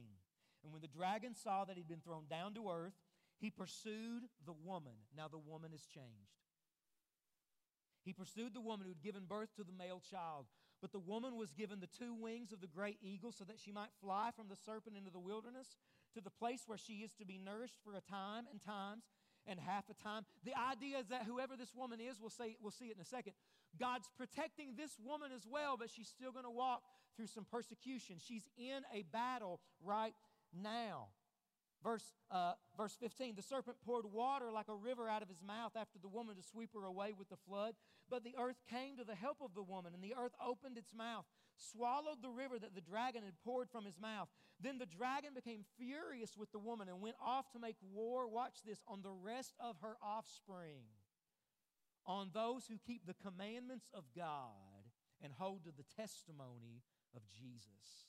[0.63, 2.93] And when the dragon saw that he'd been thrown down to earth,
[3.39, 4.93] he pursued the woman.
[5.15, 6.39] Now the woman is changed.
[8.03, 10.45] He pursued the woman who had given birth to the male child.
[10.81, 13.71] But the woman was given the two wings of the great eagle so that she
[13.71, 15.77] might fly from the serpent into the wilderness
[16.13, 19.03] to the place where she is to be nourished for a time and times
[19.47, 20.23] and half a time.
[20.43, 23.05] The idea is that whoever this woman is, we'll, say, we'll see it in a
[23.05, 23.33] second,
[23.79, 26.83] God's protecting this woman as well, but she's still going to walk
[27.15, 28.17] through some persecution.
[28.19, 30.13] She's in a battle right
[30.53, 31.07] now.
[31.83, 35.73] Verse, uh, verse 15 The serpent poured water like a river out of his mouth
[35.75, 37.73] after the woman to sweep her away with the flood.
[38.09, 40.93] But the earth came to the help of the woman, and the earth opened its
[40.95, 41.25] mouth,
[41.57, 44.29] swallowed the river that the dragon had poured from his mouth.
[44.61, 48.63] Then the dragon became furious with the woman and went off to make war, watch
[48.65, 50.83] this, on the rest of her offspring,
[52.05, 54.89] on those who keep the commandments of God
[55.23, 56.83] and hold to the testimony
[57.15, 58.07] of Jesus.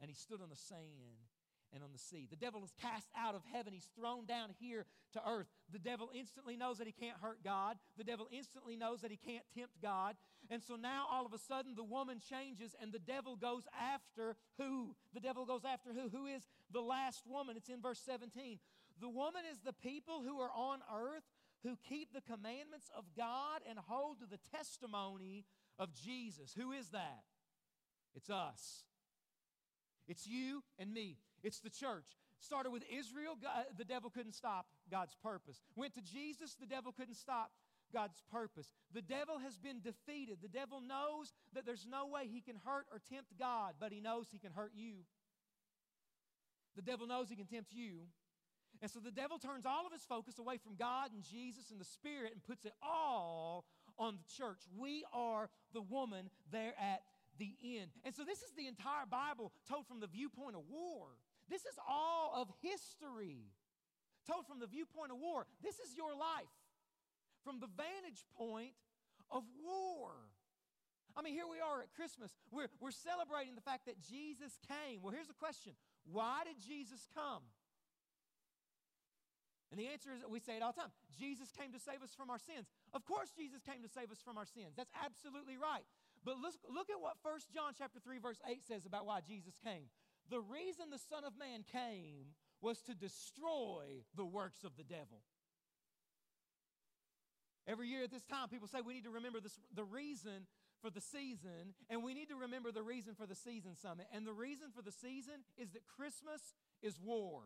[0.00, 1.28] And he stood on the sand
[1.72, 2.26] and on the sea.
[2.28, 3.72] The devil is cast out of heaven.
[3.72, 5.46] He's thrown down here to earth.
[5.72, 7.76] The devil instantly knows that he can't hurt God.
[7.96, 10.16] The devil instantly knows that he can't tempt God.
[10.50, 14.36] And so now all of a sudden the woman changes and the devil goes after
[14.58, 14.96] who?
[15.14, 16.08] The devil goes after who?
[16.08, 17.56] Who is the last woman?
[17.56, 18.58] It's in verse 17.
[19.00, 21.22] The woman is the people who are on earth
[21.62, 25.44] who keep the commandments of God and hold to the testimony
[25.78, 26.54] of Jesus.
[26.56, 27.22] Who is that?
[28.14, 28.84] It's us.
[30.08, 31.18] It's you and me.
[31.42, 32.06] It's the church.
[32.40, 35.60] Started with Israel, God, uh, the devil couldn't stop God's purpose.
[35.76, 37.50] Went to Jesus, the devil couldn't stop
[37.92, 38.72] God's purpose.
[38.94, 40.38] The devil has been defeated.
[40.42, 44.00] The devil knows that there's no way he can hurt or tempt God, but he
[44.00, 45.04] knows he can hurt you.
[46.76, 48.06] The devil knows he can tempt you.
[48.82, 51.80] And so the devil turns all of his focus away from God and Jesus and
[51.80, 53.66] the Spirit and puts it all
[53.98, 54.62] on the church.
[54.76, 57.02] We are the woman there at
[57.38, 57.90] the end.
[58.04, 61.08] And so this is the entire Bible told from the viewpoint of war.
[61.48, 63.52] This is all of history
[64.26, 65.46] told from the viewpoint of war.
[65.62, 66.54] This is your life
[67.44, 68.72] from the vantage point
[69.30, 70.12] of war.
[71.16, 72.32] I mean, here we are at Christmas.
[72.50, 75.02] We're, we're celebrating the fact that Jesus came.
[75.02, 75.72] Well, here's the question
[76.04, 77.42] Why did Jesus come?
[79.70, 82.10] And the answer is we say it all the time Jesus came to save us
[82.10, 82.66] from our sins.
[82.92, 84.74] Of course, Jesus came to save us from our sins.
[84.76, 85.86] That's absolutely right.
[86.26, 89.54] But look, look at what 1 John chapter 3, verse 8 says about why Jesus
[89.62, 89.88] came.
[90.28, 95.22] The reason the Son of Man came was to destroy the works of the devil.
[97.66, 100.46] Every year at this time, people say we need to remember this, the reason
[100.82, 104.06] for the season, and we need to remember the reason for the season summit.
[104.12, 106.40] And the reason for the season is that Christmas
[106.82, 107.42] is war.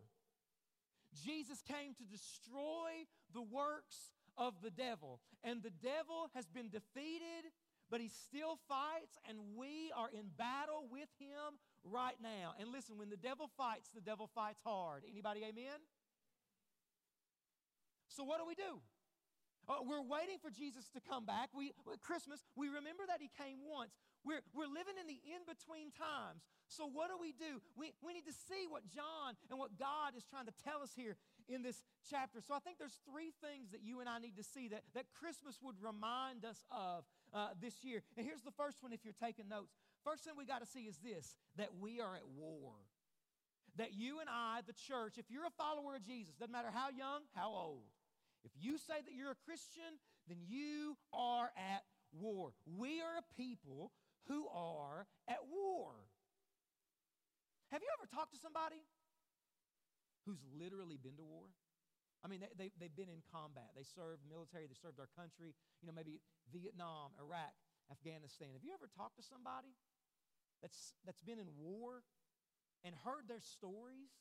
[1.14, 7.52] Jesus came to destroy the works of the devil, and the devil has been defeated,
[7.90, 12.54] but he still fights, and we are in battle with him right now.
[12.58, 15.04] And listen, when the devil fights, the devil fights hard.
[15.08, 15.78] Anybody amen?
[18.08, 18.80] So what do we do?
[19.68, 21.48] Uh, we're waiting for Jesus to come back.
[21.56, 23.94] We Christmas, we remember that he came once.
[24.24, 26.48] We're, we're living in the in-between times.
[26.66, 27.60] So what do we do?
[27.76, 30.96] We, we need to see what John and what God is trying to tell us
[30.96, 32.40] here in this chapter.
[32.40, 35.12] So I think there's three things that you and I need to see that, that
[35.12, 37.04] Christmas would remind us of
[37.36, 38.00] uh, this year.
[38.16, 39.76] And here's the first one if you're taking notes.
[40.08, 42.72] First thing we got to see is this that we are at war.
[43.76, 46.88] That you and I, the church, if you're a follower of Jesus, doesn't matter how
[46.88, 47.90] young, how old,
[48.44, 49.98] if you say that you're a Christian,
[50.28, 52.52] then you are at war.
[52.64, 53.90] We are a people
[54.28, 55.92] who are at war.
[57.72, 58.80] Have you ever talked to somebody
[60.26, 61.50] who's literally been to war?
[62.24, 63.76] I mean, they, they, they've been in combat.
[63.76, 65.52] They served military, they served our country,
[65.82, 67.52] you know, maybe Vietnam, Iraq,
[67.92, 68.56] Afghanistan.
[68.56, 69.76] Have you ever talked to somebody
[70.64, 72.00] that's, that's been in war
[72.80, 74.16] and heard their stories?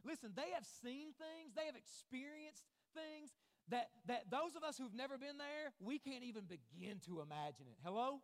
[0.00, 2.64] Listen, they have seen things, they have experienced
[2.96, 3.36] things
[3.68, 7.66] that, that those of us who've never been there, we can't even begin to imagine
[7.68, 7.76] it.
[7.84, 8.22] Hello?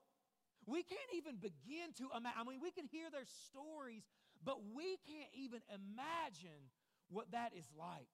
[0.66, 2.38] We can't even begin to imagine.
[2.38, 4.04] I mean, we can hear their stories,
[4.44, 6.70] but we can't even imagine
[7.10, 8.08] what that is like.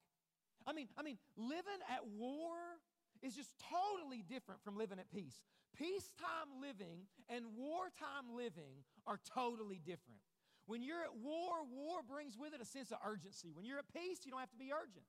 [0.66, 2.56] I mean, I mean, living at war
[3.22, 5.40] is just totally different from living at peace.
[5.76, 10.20] Peacetime living and wartime living are totally different.
[10.66, 13.52] When you're at war, war brings with it a sense of urgency.
[13.52, 15.06] When you're at peace, you don't have to be urgent.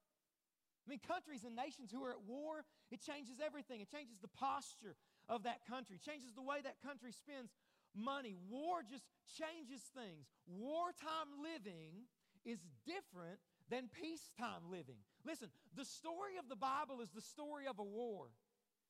[0.87, 3.81] I mean, countries and nations who are at war, it changes everything.
[3.81, 4.95] It changes the posture
[5.29, 7.53] of that country, changes the way that country spends
[7.95, 8.35] money.
[8.49, 9.05] War just
[9.37, 10.25] changes things.
[10.49, 12.09] Wartime living
[12.43, 14.97] is different than peacetime living.
[15.23, 18.33] Listen, the story of the Bible is the story of a war.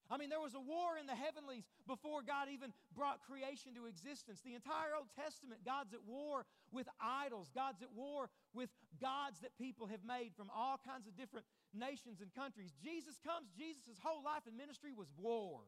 [0.10, 3.86] I mean, there was a war in the heavenlies before God even brought creation to
[3.86, 4.42] existence.
[4.42, 9.54] The entire Old Testament, God's at war with idols, God's at war with gods that
[9.62, 11.46] people have made from all kinds of different
[11.78, 12.74] nations and countries.
[12.82, 15.62] Jesus comes, Jesus' whole life and ministry was war.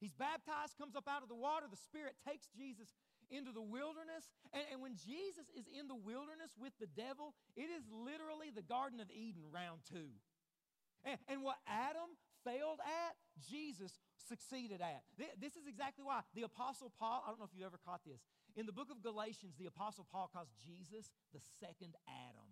[0.00, 2.92] He's baptized, comes up out of the water, the Spirit takes Jesus
[3.30, 4.28] into the wilderness.
[4.52, 8.62] And, and when Jesus is in the wilderness with the devil, it is literally the
[8.62, 10.12] Garden of Eden, round two.
[11.04, 12.12] And, and what Adam
[12.44, 15.02] failed at, Jesus succeeded at.
[15.40, 18.20] This is exactly why the Apostle Paul, I don't know if you ever caught this,
[18.56, 22.48] in the book of Galatians, the Apostle Paul calls Jesus the second Adam.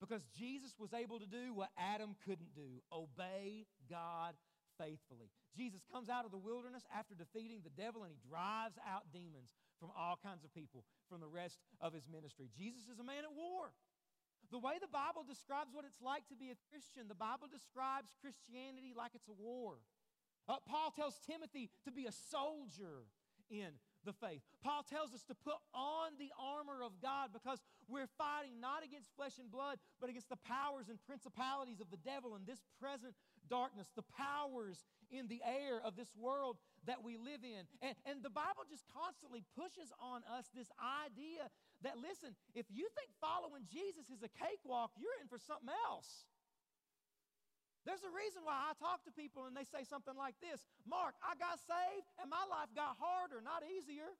[0.00, 4.32] Because Jesus was able to do what Adam couldn't do obey God
[4.80, 5.28] faithfully.
[5.52, 9.52] Jesus comes out of the wilderness after defeating the devil and he drives out demons
[9.76, 12.48] from all kinds of people from the rest of his ministry.
[12.56, 13.76] Jesus is a man at war.
[14.48, 18.16] The way the Bible describes what it's like to be a Christian, the Bible describes
[18.24, 19.84] Christianity like it's a war.
[20.48, 23.06] Uh, Paul tells Timothy to be a soldier
[23.52, 24.40] in the faith.
[24.64, 29.12] Paul tells us to put on the armor of God because we're fighting not against
[29.14, 33.12] flesh and blood, but against the powers and principalities of the devil in this present
[33.50, 37.66] darkness, the powers in the air of this world that we live in.
[37.82, 41.50] And, and the Bible just constantly pushes on us this idea
[41.82, 46.24] that, listen, if you think following Jesus is a cakewalk, you're in for something else.
[47.88, 51.16] There's a reason why I talk to people and they say something like this Mark,
[51.24, 54.12] I got saved and my life got harder, not easier.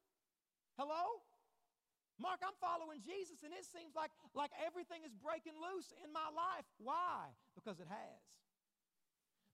[0.80, 1.20] Hello?
[2.16, 6.28] Mark, I'm following Jesus and it seems like, like everything is breaking loose in my
[6.32, 6.68] life.
[6.80, 7.32] Why?
[7.52, 8.20] Because it has.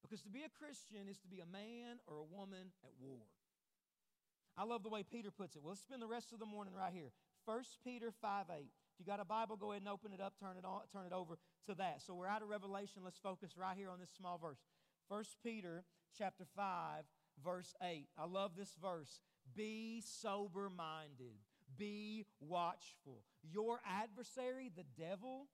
[0.02, 3.26] Because to be a Christian is to be a man or a woman at war.
[4.56, 5.62] I love the way Peter puts it.
[5.62, 7.12] Well, let's spend the rest of the morning right here.
[7.44, 8.56] 1 Peter 5 8.
[8.58, 11.04] If you got a Bible, go ahead and open it up, turn it on, turn
[11.06, 11.36] it over
[11.66, 12.00] to that.
[12.00, 13.02] So we're out of Revelation.
[13.04, 14.58] Let's focus right here on this small verse.
[15.08, 15.84] 1 Peter
[16.16, 17.04] chapter 5,
[17.44, 18.08] verse 8.
[18.18, 19.20] I love this verse.
[19.54, 21.36] Be sober minded,
[21.76, 23.22] be watchful.
[23.42, 25.48] Your adversary, the devil,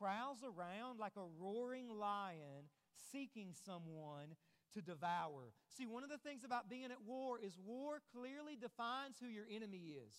[0.00, 2.68] prowls around like a roaring lion
[3.12, 4.36] seeking someone
[4.74, 5.52] to devour.
[5.76, 9.46] See, one of the things about being at war is war clearly defines who your
[9.48, 10.12] enemy is.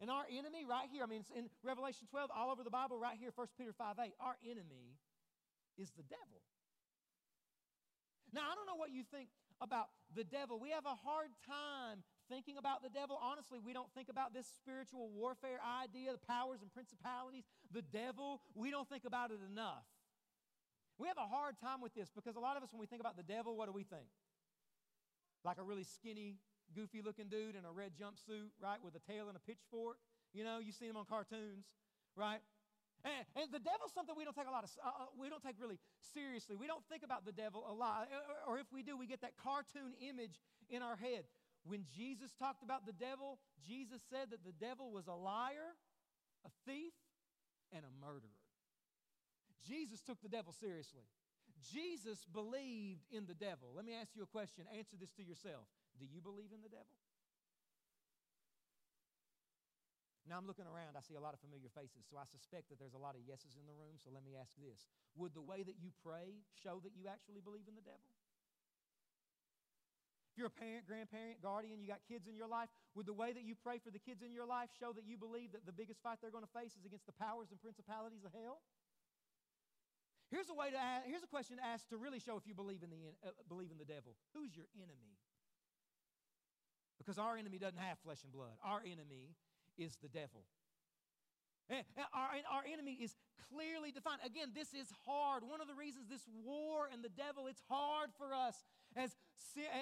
[0.00, 2.98] And our enemy, right here, I mean, it's in Revelation 12, all over the Bible,
[2.98, 4.98] right here, 1 Peter 5 8, our enemy
[5.78, 6.42] is the devil.
[8.34, 9.28] Now, I don't know what you think
[9.60, 10.58] about the devil.
[10.58, 13.18] We have a hard time thinking about the devil.
[13.22, 18.42] Honestly, we don't think about this spiritual warfare idea, the powers and principalities, the devil.
[18.54, 19.86] We don't think about it enough.
[20.98, 23.00] We have a hard time with this because a lot of us, when we think
[23.00, 24.06] about the devil, what do we think?
[25.44, 26.38] Like a really skinny,
[26.74, 29.98] goofy looking dude in a red jumpsuit, right, with a tail and a pitchfork.
[30.32, 31.66] You know, you've seen him on cartoons,
[32.16, 32.40] right?
[33.04, 35.42] And, and the devil's something we don't take a lot of, uh, uh, we don't
[35.42, 35.78] take really
[36.14, 36.56] seriously.
[36.56, 38.08] We don't think about the devil a lot.
[38.46, 40.40] Or, or if we do, we get that cartoon image
[40.70, 41.28] in our head.
[41.66, 45.76] When Jesus talked about the devil, Jesus said that the devil was a liar,
[46.46, 46.92] a thief,
[47.72, 48.43] and a murderer.
[49.66, 51.08] Jesus took the devil seriously.
[51.72, 53.72] Jesus believed in the devil.
[53.72, 54.68] Let me ask you a question.
[54.76, 55.64] Answer this to yourself.
[55.96, 56.92] Do you believe in the devil?
[60.24, 62.80] Now I'm looking around, I see a lot of familiar faces, so I suspect that
[62.80, 64.00] there's a lot of yeses in the room.
[64.00, 64.88] So let me ask this
[65.20, 68.08] Would the way that you pray show that you actually believe in the devil?
[70.32, 72.66] If you're a parent, grandparent, guardian, you got kids in your life,
[72.98, 75.14] would the way that you pray for the kids in your life show that you
[75.14, 78.24] believe that the biggest fight they're going to face is against the powers and principalities
[78.26, 78.58] of hell?
[80.30, 82.54] Here's a way to ask, here's a question to ask to really show if you
[82.54, 84.16] believe in the uh, believe in the devil.
[84.34, 85.18] Who's your enemy?
[86.98, 88.56] Because our enemy doesn't have flesh and blood.
[88.64, 89.36] Our enemy
[89.76, 90.44] is the devil.
[91.70, 93.16] And our, our enemy is
[93.48, 94.20] clearly defined.
[94.24, 95.44] Again, this is hard.
[95.48, 98.64] One of the reasons this war and the devil, it's hard for us
[98.96, 99.16] as,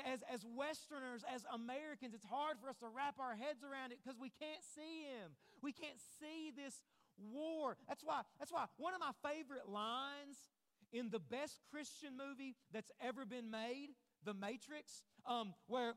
[0.06, 3.98] as, as Westerners, as Americans, it's hard for us to wrap our heads around it
[3.98, 5.34] because we can't see him.
[5.58, 6.86] We can't see this
[7.18, 7.76] war.
[7.88, 10.36] That's why, that's why one of my favorite lines
[10.92, 13.88] in the best Christian movie that's ever been made,
[14.24, 15.94] The Matrix, um, where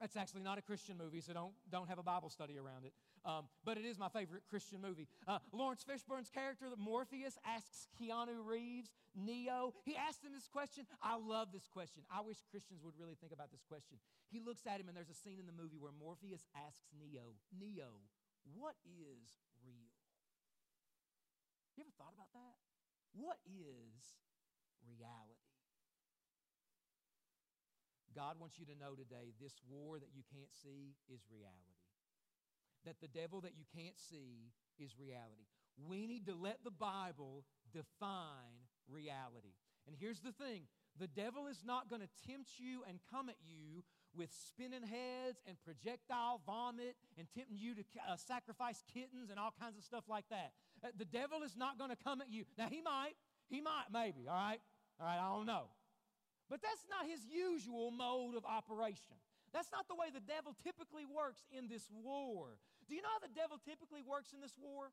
[0.00, 2.92] that's actually not a Christian movie, so don't, don't have a Bible study around it.
[3.24, 5.06] Um, but it is my favorite Christian movie.
[5.28, 9.74] Uh, Laurence Fishburne's character, Morpheus, asks Keanu Reeves, Neo.
[9.84, 10.86] He asks him this question.
[11.00, 12.02] I love this question.
[12.10, 13.98] I wish Christians would really think about this question.
[14.26, 17.38] He looks at him, and there's a scene in the movie where Morpheus asks Neo,
[17.54, 18.02] Neo,
[18.58, 19.38] what is?
[21.76, 22.56] You ever thought about that?
[23.12, 24.20] What is
[24.84, 25.52] reality?
[28.12, 31.80] God wants you to know today this war that you can't see is reality.
[32.84, 35.48] That the devil that you can't see is reality.
[35.80, 39.56] We need to let the Bible define reality.
[39.86, 40.68] And here's the thing
[40.98, 43.82] the devil is not going to tempt you and come at you
[44.16, 49.54] with spinning heads and projectile vomit and tempting you to uh, sacrifice kittens and all
[49.58, 50.52] kinds of stuff like that.
[50.84, 52.44] Uh, the devil is not going to come at you.
[52.58, 53.14] Now, he might.
[53.48, 54.60] He might, maybe, all right?
[55.00, 55.68] All right, I don't know.
[56.48, 59.16] But that's not his usual mode of operation.
[59.52, 62.56] That's not the way the devil typically works in this war.
[62.88, 64.92] Do you know how the devil typically works in this war?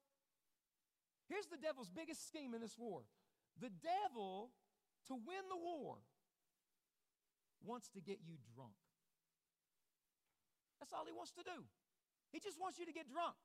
[1.27, 3.03] Here's the devil's biggest scheme in this war
[3.59, 4.51] the devil,
[5.07, 5.97] to win the war,
[7.63, 8.75] wants to get you drunk.
[10.79, 11.67] That's all he wants to do.
[12.31, 13.35] He just wants you to get drunk.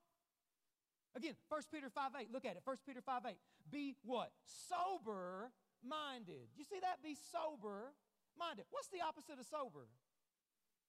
[1.17, 2.63] Again, 1 Peter 5 8, look at it.
[2.65, 3.37] 1 Peter 5 8.
[3.71, 4.31] Be what?
[4.47, 5.51] Sober
[5.83, 6.51] minded.
[6.57, 7.03] You see that?
[7.03, 7.95] Be sober
[8.39, 8.67] minded.
[8.71, 9.87] What's the opposite of sober?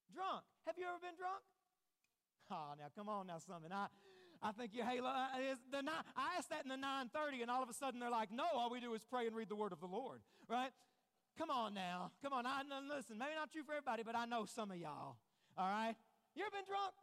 [0.10, 0.46] Drunk.
[0.66, 1.46] Have you ever been drunk?
[2.50, 3.72] Oh, now come on now, something.
[3.72, 3.88] I,
[4.42, 5.10] I think you halo.
[5.10, 8.00] Uh, is the nine, I asked that in the 9:30, and all of a sudden
[8.00, 10.22] they're like, "No, all we do is pray and read the word of the Lord."
[10.48, 10.70] Right?
[11.38, 12.46] Come on now, come on.
[12.46, 13.18] I listen.
[13.18, 15.18] Maybe not true for everybody, but I know some of y'all.
[15.58, 15.96] All right.
[16.36, 16.94] You ever been drunk?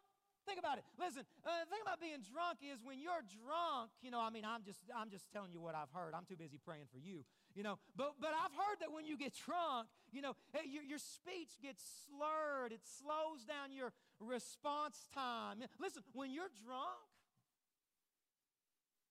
[0.45, 0.85] Think about it.
[0.99, 4.45] Listen, uh, the thing about being drunk is when you're drunk, you know, I mean,
[4.45, 6.15] I'm just, I'm just telling you what I've heard.
[6.15, 7.25] I'm too busy praying for you,
[7.55, 7.79] you know.
[7.95, 10.35] But, but I've heard that when you get drunk, you know,
[10.67, 12.73] your, your speech gets slurred.
[12.73, 15.63] It slows down your response time.
[15.79, 17.07] Listen, when you're drunk,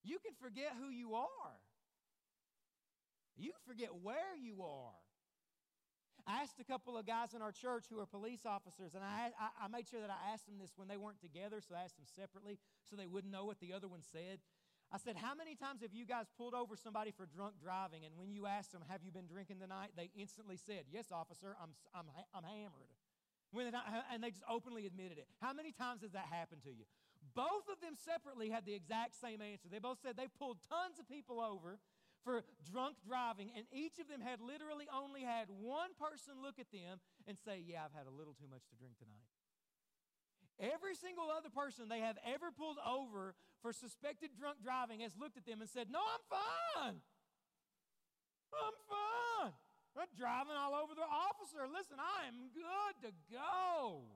[0.03, 1.55] you can forget who you are.
[3.37, 4.99] You forget where you are.
[6.27, 9.31] I asked a couple of guys in our church who are police officers, and I,
[9.39, 11.83] I, I, made sure that I asked them this when they weren't together, so I
[11.83, 12.59] asked them separately
[12.89, 14.39] so they wouldn't know what the other one said.
[14.91, 18.03] I said, How many times have you guys pulled over somebody for drunk driving?
[18.05, 19.95] And when you asked them, Have you been drinking tonight?
[19.95, 22.05] They instantly said, Yes, officer, I'm, I'm,
[22.35, 22.91] I'm hammered.
[23.51, 23.77] When they
[24.13, 25.27] and they just openly admitted it.
[25.41, 26.87] How many times has that happened to you?
[27.35, 29.67] Both of them separately had the exact same answer.
[29.71, 31.79] They both said they pulled tons of people over
[32.23, 36.71] for drunk driving, and each of them had literally only had one person look at
[36.71, 39.25] them and say, Yeah, I've had a little too much to drink tonight.
[40.61, 43.33] Every single other person they have ever pulled over
[43.65, 46.97] for suspected drunk driving has looked at them and said, No, I'm fine.
[48.53, 49.53] I'm fine.
[49.97, 51.67] I'm driving all over the officer.
[51.67, 54.07] Listen, I am good to go.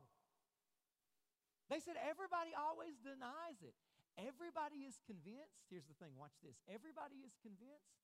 [1.69, 3.73] They said everybody always denies it.
[4.15, 5.67] Everybody is convinced.
[5.67, 6.55] Here's the thing watch this.
[6.71, 7.99] Everybody is convinced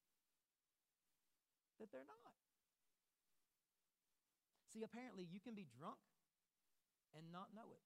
[1.79, 2.35] that they're not.
[4.75, 5.99] See, apparently, you can be drunk
[7.15, 7.83] and not know it.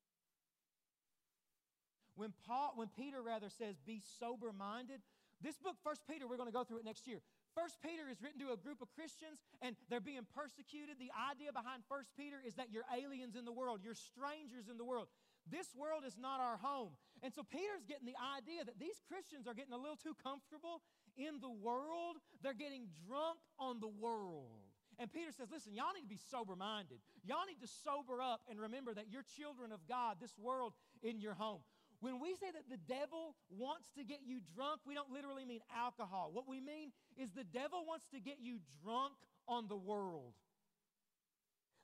[2.16, 5.02] When Paul, when Peter rather says, be sober minded,
[5.42, 7.20] this book, First Peter, we're going to go through it next year.
[7.54, 11.00] First Peter is written to a group of Christians and they're being persecuted.
[11.00, 14.78] The idea behind First Peter is that you're aliens in the world, you're strangers in
[14.78, 15.08] the world.
[15.48, 16.96] This world is not our home.
[17.26, 20.86] And so Peter's getting the idea that these Christians are getting a little too comfortable
[21.18, 22.22] in the world.
[22.46, 24.62] They're getting drunk on the world.
[25.02, 27.02] And Peter says, Listen, y'all need to be sober minded.
[27.26, 31.18] Y'all need to sober up and remember that you're children of God, this world in
[31.18, 31.66] your home.
[32.00, 35.66] When we say that the devil wants to get you drunk, we don't literally mean
[35.74, 36.30] alcohol.
[36.32, 39.18] What we mean is the devil wants to get you drunk
[39.50, 40.38] on the world.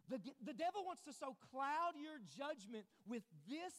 [0.05, 3.73] The, the devil wants to so cloud your judgment with this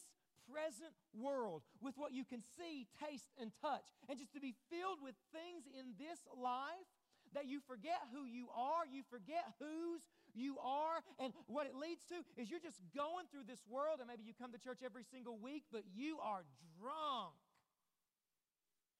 [0.51, 4.99] present world, with what you can see, taste, and touch, and just to be filled
[5.01, 6.89] with things in this life
[7.33, 10.01] that you forget who you are, you forget whose
[10.33, 14.07] you are, and what it leads to is you're just going through this world, and
[14.07, 16.45] maybe you come to church every single week, but you are
[16.79, 17.33] drunk.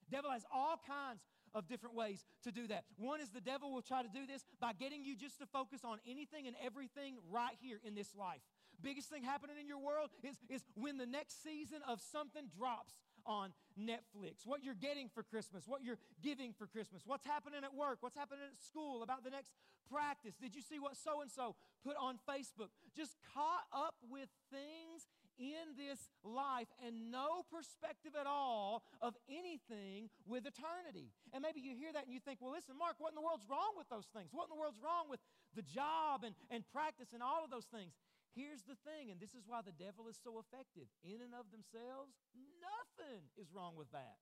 [0.09, 1.21] Devil has all kinds
[1.53, 2.83] of different ways to do that.
[2.97, 5.81] One is the devil will try to do this by getting you just to focus
[5.83, 8.41] on anything and everything right here in this life.
[8.84, 12.93] Biggest thing happening in your world is, is when the next season of something drops
[13.25, 17.73] on Netflix, what you're getting for Christmas, what you're giving for Christmas, what's happening at
[17.73, 19.51] work, what's happening at school, about the next
[19.89, 20.36] practice.
[20.36, 22.69] Did you see what so and so put on Facebook?
[22.95, 25.07] Just caught up with things
[25.39, 31.09] in this life and no perspective at all of anything with eternity.
[31.34, 33.49] And maybe you hear that and you think, well, listen, Mark, what in the world's
[33.49, 34.29] wrong with those things?
[34.31, 35.19] What in the world's wrong with
[35.55, 37.93] the job and, and practice and all of those things?
[38.34, 40.89] Here's the thing, and this is why the devil is so effective.
[41.05, 42.17] In and of themselves,
[42.57, 44.17] nothing is wrong with that.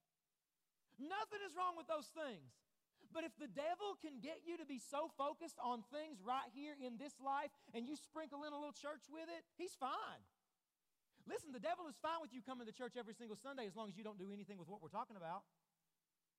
[0.99, 2.51] Nothing is wrong with those things.
[3.11, 6.75] But if the devil can get you to be so focused on things right here
[6.79, 10.23] in this life and you sprinkle in a little church with it, he's fine.
[11.27, 13.91] Listen, the devil is fine with you coming to church every single Sunday as long
[13.91, 15.43] as you don't do anything with what we're talking about.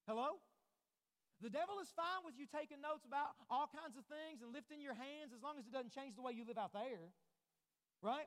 [0.09, 0.41] Hello?
[1.45, 4.81] The devil is fine with you taking notes about all kinds of things and lifting
[4.81, 7.11] your hands as long as it doesn't change the way you live out there.
[8.03, 8.27] Right?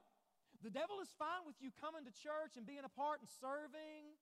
[0.64, 4.16] The devil is fine with you coming to church and being a part and serving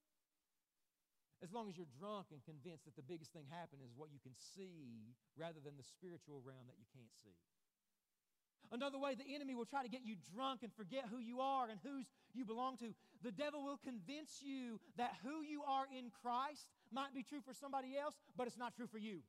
[1.45, 4.19] as long as you're drunk and convinced that the biggest thing happening is what you
[4.23, 7.37] can see rather than the spiritual realm that you can't see.
[8.71, 11.69] Another way the enemy will try to get you drunk and forget who you are
[11.69, 12.95] and whose you belong to.
[13.21, 17.53] The devil will convince you that who you are in Christ might be true for
[17.53, 19.21] somebody else, but it's not true for you.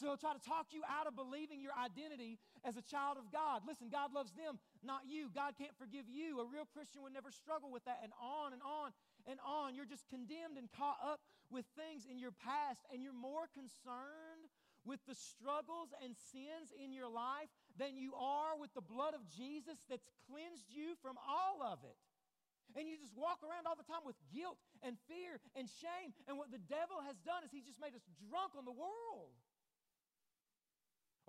[0.00, 3.28] So he'll try to talk you out of believing your identity as a child of
[3.28, 3.68] God.
[3.68, 5.28] Listen, God loves them, not you.
[5.28, 6.40] God can't forgive you.
[6.40, 8.96] A real Christian would never struggle with that, and on and on
[9.28, 9.76] and on.
[9.76, 11.20] You're just condemned and caught up
[11.52, 14.48] with things in your past, and you're more concerned
[14.88, 19.20] with the struggles and sins in your life than you are with the blood of
[19.28, 22.00] Jesus that's cleansed you from all of it.
[22.72, 26.16] And you just walk around all the time with guilt and fear and shame.
[26.24, 29.36] And what the devil has done is he's just made us drunk on the world.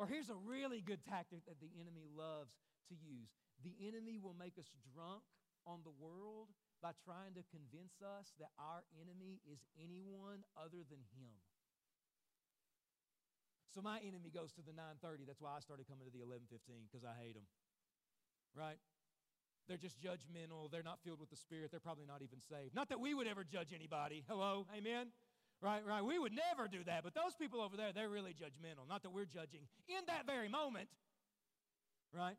[0.02, 2.58] Or here's a really good tactic that the enemy loves
[2.90, 3.30] to use
[3.62, 5.22] the enemy will make us drunk
[5.70, 6.50] on the world
[6.82, 11.38] by trying to convince us that our enemy is anyone other than him.
[13.70, 15.24] So my enemy goes to the 9:30.
[15.26, 17.48] That's why I started coming to the 11:15 because I hate them.
[18.54, 18.80] Right?
[19.68, 20.70] They're just judgmental.
[20.70, 21.72] They're not filled with the Spirit.
[21.72, 22.74] They're probably not even saved.
[22.74, 24.26] Not that we would ever judge anybody.
[24.28, 24.68] Hello?
[24.76, 25.14] Amen?
[25.62, 26.04] Right, right.
[26.04, 27.04] We would never do that.
[27.04, 28.90] But those people over there, they're really judgmental.
[28.90, 30.90] Not that we're judging in that very moment.
[32.14, 32.36] Right?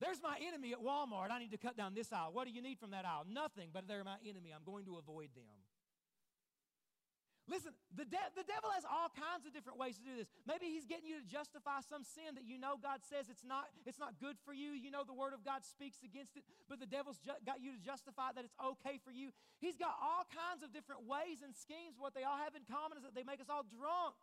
[0.00, 1.30] There's my enemy at Walmart.
[1.30, 2.30] I need to cut down this aisle.
[2.32, 3.26] What do you need from that aisle?
[3.28, 4.50] Nothing, but they're my enemy.
[4.54, 5.44] I'm going to avoid them.
[7.50, 10.30] Listen, the, de- the devil has all kinds of different ways to do this.
[10.46, 13.66] Maybe he's getting you to justify some sin that you know God says it's not,
[13.82, 14.70] it's not good for you.
[14.70, 17.74] You know the word of God speaks against it, but the devil's ju- got you
[17.74, 19.34] to justify that it's okay for you.
[19.58, 21.98] He's got all kinds of different ways and schemes.
[21.98, 24.14] What they all have in common is that they make us all drunk.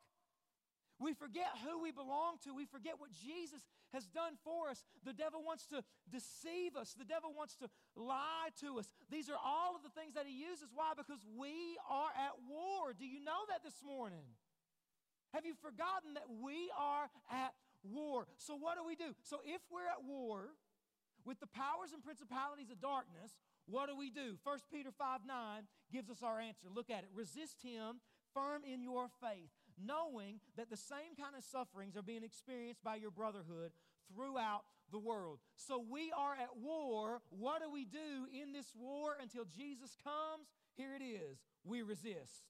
[0.99, 2.53] We forget who we belong to.
[2.53, 3.61] We forget what Jesus
[3.93, 4.83] has done for us.
[5.05, 8.89] The devil wants to deceive us, the devil wants to lie to us.
[9.09, 10.73] These are all of the things that he uses.
[10.73, 10.93] Why?
[10.97, 12.93] Because we are at war.
[12.97, 14.25] Do you know that this morning?
[15.33, 18.25] Have you forgotten that we are at war?
[18.37, 19.13] So, what do we do?
[19.21, 20.55] So, if we're at war
[21.25, 23.37] with the powers and principalities of darkness,
[23.67, 24.39] what do we do?
[24.43, 26.67] 1 Peter 5 9 gives us our answer.
[26.73, 27.09] Look at it.
[27.13, 27.99] Resist him
[28.33, 32.95] firm in your faith knowing that the same kind of sufferings are being experienced by
[32.95, 33.71] your brotherhood
[34.13, 35.39] throughout the world.
[35.55, 37.21] So we are at war.
[37.29, 40.47] What do we do in this war until Jesus comes?
[40.75, 42.47] Here it is we resist.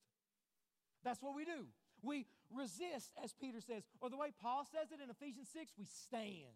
[1.03, 1.65] That's what we do.
[2.03, 5.85] We resist, as Peter says, or the way Paul says it in Ephesians 6, we
[5.85, 6.53] stand.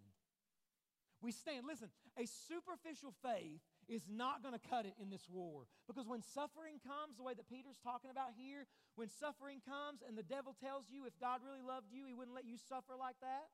[1.21, 1.65] We stand.
[1.67, 3.61] Listen, a superficial faith
[3.91, 5.67] is not going to cut it in this war.
[5.83, 8.63] Because when suffering comes, the way that Peter's talking about here,
[8.95, 12.33] when suffering comes and the devil tells you if God really loved you, he wouldn't
[12.33, 13.51] let you suffer like that.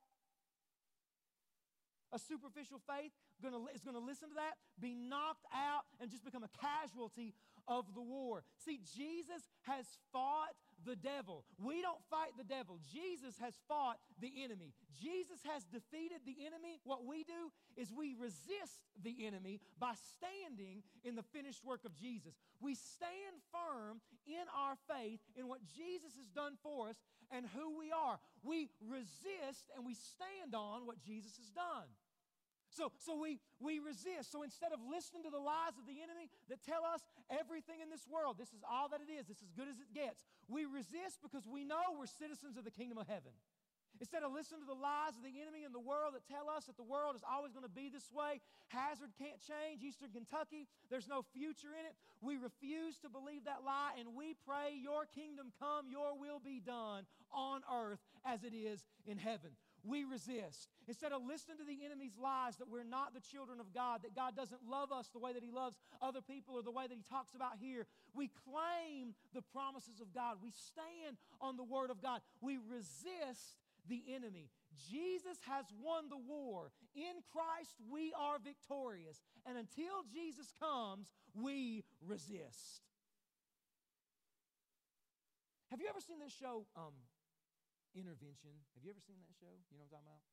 [2.14, 3.12] A superficial faith
[3.42, 7.34] gonna, is going to listen to that, be knocked out, and just become a casualty
[7.68, 8.46] of the war.
[8.64, 10.56] See, Jesus has fought
[10.86, 11.44] the devil.
[11.58, 12.80] We don't fight the devil.
[12.94, 14.74] Jesus has fought the enemy.
[15.02, 16.80] Jesus has defeated the enemy.
[16.84, 21.96] What we do is we resist the enemy by standing in the finished work of
[21.96, 22.34] Jesus.
[22.60, 26.98] We stand firm in our faith in what Jesus has done for us
[27.32, 28.20] and who we are.
[28.44, 31.90] We resist and we stand on what Jesus has done.
[32.78, 34.30] So, so we, we resist.
[34.30, 37.02] So instead of listening to the lies of the enemy that tell us
[37.34, 39.90] everything in this world, this is all that it is, this is good as it
[39.98, 43.34] gets, we resist because we know we're citizens of the kingdom of heaven.
[43.98, 46.70] Instead of listening to the lies of the enemy in the world that tell us
[46.70, 48.38] that the world is always going to be this way,
[48.70, 53.66] Hazard can't change, Eastern Kentucky, there's no future in it, we refuse to believe that
[53.66, 58.54] lie and we pray, Your kingdom come, Your will be done on earth as it
[58.54, 59.58] is in heaven.
[59.88, 60.70] We resist.
[60.88, 64.16] Instead of listening to the enemy's lies that we're not the children of God, that
[64.16, 66.96] God doesn't love us the way that He loves other people or the way that
[66.96, 70.38] He talks about here, we claim the promises of God.
[70.44, 72.22] We stand on the Word of God.
[72.42, 73.58] We resist
[73.88, 74.50] the enemy.
[74.90, 76.72] Jesus has won the war.
[76.96, 79.24] In Christ, we are victorious.
[79.46, 82.84] And until Jesus comes, we resist.
[85.72, 86.94] Have you ever seen this show, um,
[87.98, 88.54] Intervention?
[88.78, 89.50] Have you ever seen that show?
[89.74, 90.24] You know what I'm talking about?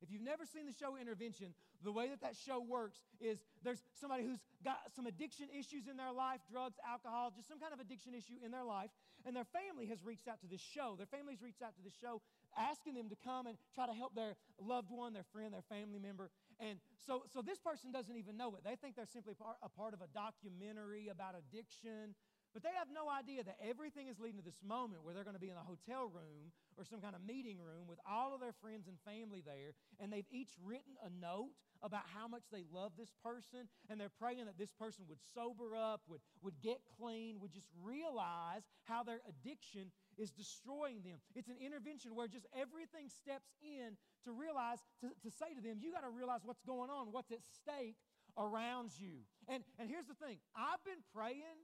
[0.00, 3.82] If you've never seen the show Intervention, the way that that show works is there's
[3.98, 7.80] somebody who's got some addiction issues in their life drugs, alcohol, just some kind of
[7.80, 8.90] addiction issue in their life,
[9.26, 10.94] and their family has reached out to this show.
[10.94, 12.22] Their family's reached out to this show
[12.56, 15.98] asking them to come and try to help their loved one, their friend, their family
[15.98, 16.30] member.
[16.58, 18.62] And so, so this person doesn't even know it.
[18.64, 22.14] They think they're simply a part of a documentary about addiction
[22.58, 25.38] but they have no idea that everything is leading to this moment where they're going
[25.38, 28.42] to be in a hotel room or some kind of meeting room with all of
[28.42, 31.54] their friends and family there, and they've each written a note
[31.86, 35.78] about how much they love this person, and they're praying that this person would sober
[35.78, 41.22] up, would, would get clean, would just realize how their addiction is destroying them.
[41.38, 43.94] It's an intervention where just everything steps in
[44.26, 47.30] to realize, to, to say to them, you got to realize what's going on, what's
[47.30, 47.94] at stake
[48.34, 49.22] around you.
[49.46, 51.62] And, and here's the thing I've been praying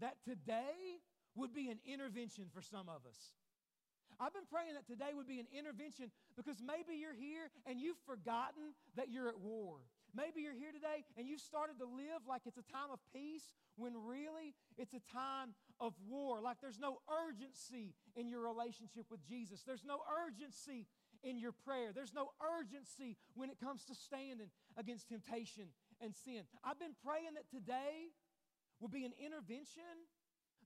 [0.00, 1.00] that today
[1.34, 3.34] would be an intervention for some of us.
[4.20, 7.98] I've been praying that today would be an intervention because maybe you're here and you've
[8.06, 9.78] forgotten that you're at war.
[10.14, 13.42] Maybe you're here today and you've started to live like it's a time of peace
[13.74, 16.40] when really it's a time of war.
[16.40, 20.86] Like there's no urgency in your relationship with Jesus, there's no urgency
[21.24, 26.42] in your prayer, there's no urgency when it comes to standing against temptation and sin.
[26.62, 28.14] I've been praying that today
[28.80, 30.08] will be an intervention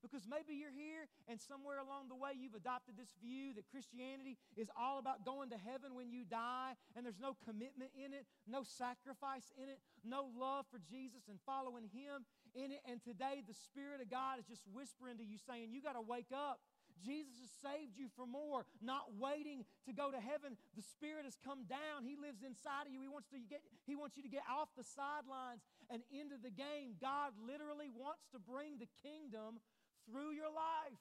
[0.00, 4.38] because maybe you're here and somewhere along the way you've adopted this view that Christianity
[4.56, 8.26] is all about going to heaven when you die and there's no commitment in it,
[8.46, 12.82] no sacrifice in it, no love for Jesus and following Him in it.
[12.86, 16.04] And today the Spirit of God is just whispering to you saying, You got to
[16.04, 16.62] wake up.
[16.98, 20.58] Jesus has saved you for more, not waiting to go to heaven.
[20.74, 22.02] The Spirit has come down.
[22.02, 22.98] He lives inside of you.
[22.98, 26.52] He wants, to get, he wants you to get off the sidelines and into the
[26.52, 26.96] game.
[27.00, 29.60] God literally wants to bring the kingdom
[30.06, 31.00] through your life.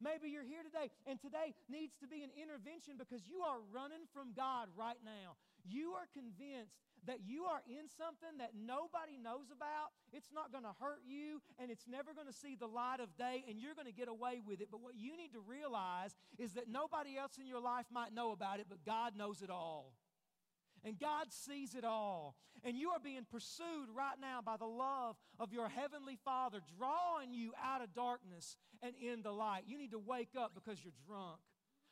[0.00, 4.08] Maybe you're here today, and today needs to be an intervention because you are running
[4.16, 5.36] from God right now.
[5.68, 10.64] You are convinced that you are in something that nobody knows about, it's not going
[10.64, 13.74] to hurt you and it's never going to see the light of day and you're
[13.74, 14.68] going to get away with it.
[14.70, 18.32] But what you need to realize is that nobody else in your life might know
[18.32, 19.92] about it, but God knows it all.
[20.84, 22.36] And God sees it all.
[22.64, 27.32] And you are being pursued right now by the love of your heavenly Father, drawing
[27.32, 29.64] you out of darkness and in the light.
[29.66, 31.40] You need to wake up because you're drunk.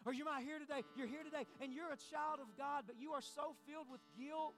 [0.07, 2.97] Or you might here today, you're here today, and you're a child of God, but
[3.01, 4.55] you are so filled with guilt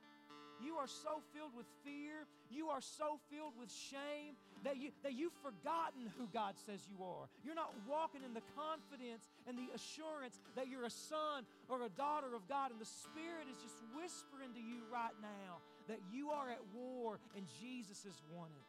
[0.61, 2.28] you are so filled with fear.
[2.51, 7.04] You are so filled with shame that, you, that you've forgotten who God says you
[7.04, 7.28] are.
[7.44, 11.88] You're not walking in the confidence and the assurance that you're a son or a
[11.88, 12.70] daughter of God.
[12.70, 17.18] And the Spirit is just whispering to you right now that you are at war
[17.36, 18.68] and Jesus won it.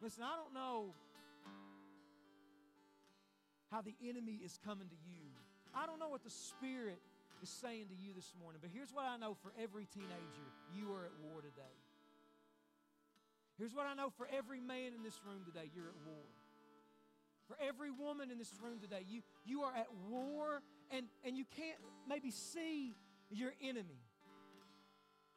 [0.00, 0.92] Listen, I don't know
[3.70, 5.24] how the enemy is coming to you.
[5.74, 6.98] I don't know what the Spirit
[7.42, 8.60] is saying to you this morning.
[8.62, 11.76] But here's what I know for every teenager you are at war today.
[13.58, 16.24] Here's what I know for every man in this room today you're at war.
[17.48, 21.44] For every woman in this room today, you, you are at war and, and you
[21.56, 21.78] can't
[22.08, 22.92] maybe see
[23.30, 24.02] your enemy.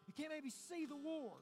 [0.07, 1.37] You can't maybe see the war.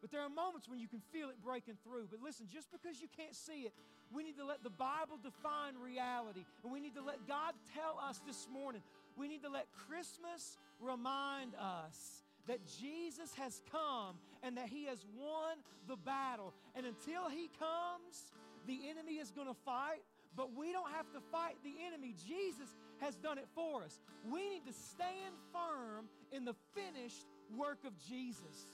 [0.00, 2.06] But there are moments when you can feel it breaking through.
[2.08, 3.72] But listen, just because you can't see it,
[4.14, 6.46] we need to let the Bible define reality.
[6.62, 8.80] And we need to let God tell us this morning
[9.18, 15.04] we need to let Christmas remind us that Jesus has come and that he has
[15.16, 16.52] won the battle.
[16.74, 18.32] And until he comes,
[18.66, 20.02] the enemy is going to fight,
[20.36, 22.14] but we don't have to fight the enemy.
[22.26, 24.00] Jesus has done it for us.
[24.28, 27.26] We need to stand firm in the finished
[27.56, 28.72] work of Jesus.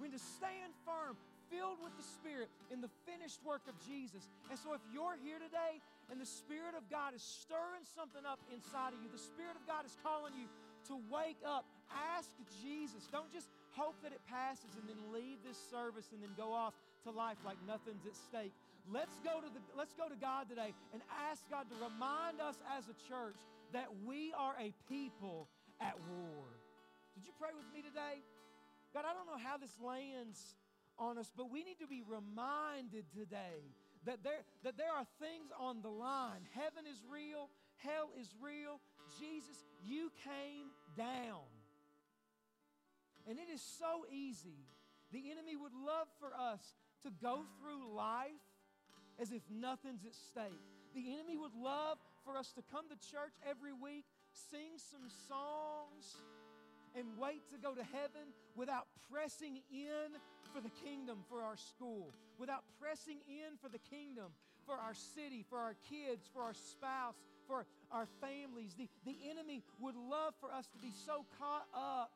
[0.00, 1.16] We need to stand firm,
[1.50, 4.28] filled with the Spirit, in the finished work of Jesus.
[4.50, 8.40] And so, if you're here today and the Spirit of God is stirring something up
[8.52, 9.08] inside of you.
[9.08, 10.48] The Spirit of God is calling you
[10.88, 11.64] to wake up.
[11.90, 12.30] Ask
[12.62, 13.08] Jesus.
[13.10, 16.74] Don't just hope that it passes and then leave this service and then go off
[17.04, 18.52] to life like nothing's at stake.
[18.92, 22.56] Let's go to the let's go to God today and ask God to remind us
[22.76, 23.36] as a church
[23.72, 25.48] that we are a people
[25.80, 26.44] at war.
[27.14, 28.20] Did you pray with me today?
[28.92, 30.54] God, I don't know how this lands
[30.98, 33.62] on us, but we need to be reminded today
[34.06, 36.46] that there, that there are things on the line.
[36.52, 38.80] Heaven is real, hell is real.
[39.18, 41.42] Jesus, you came down.
[43.28, 44.66] And it is so easy.
[45.12, 46.60] The enemy would love for us
[47.04, 48.44] to go through life
[49.20, 50.60] as if nothing's at stake.
[50.94, 56.20] The enemy would love for us to come to church every week, sing some songs,
[56.96, 60.14] and wait to go to heaven without pressing in
[60.52, 64.30] for the kingdom for our school, without pressing in for the kingdom
[64.66, 67.14] for our city, for our kids, for our spouse,
[67.46, 68.74] for our families.
[68.78, 72.10] The, the enemy would love for us to be so caught up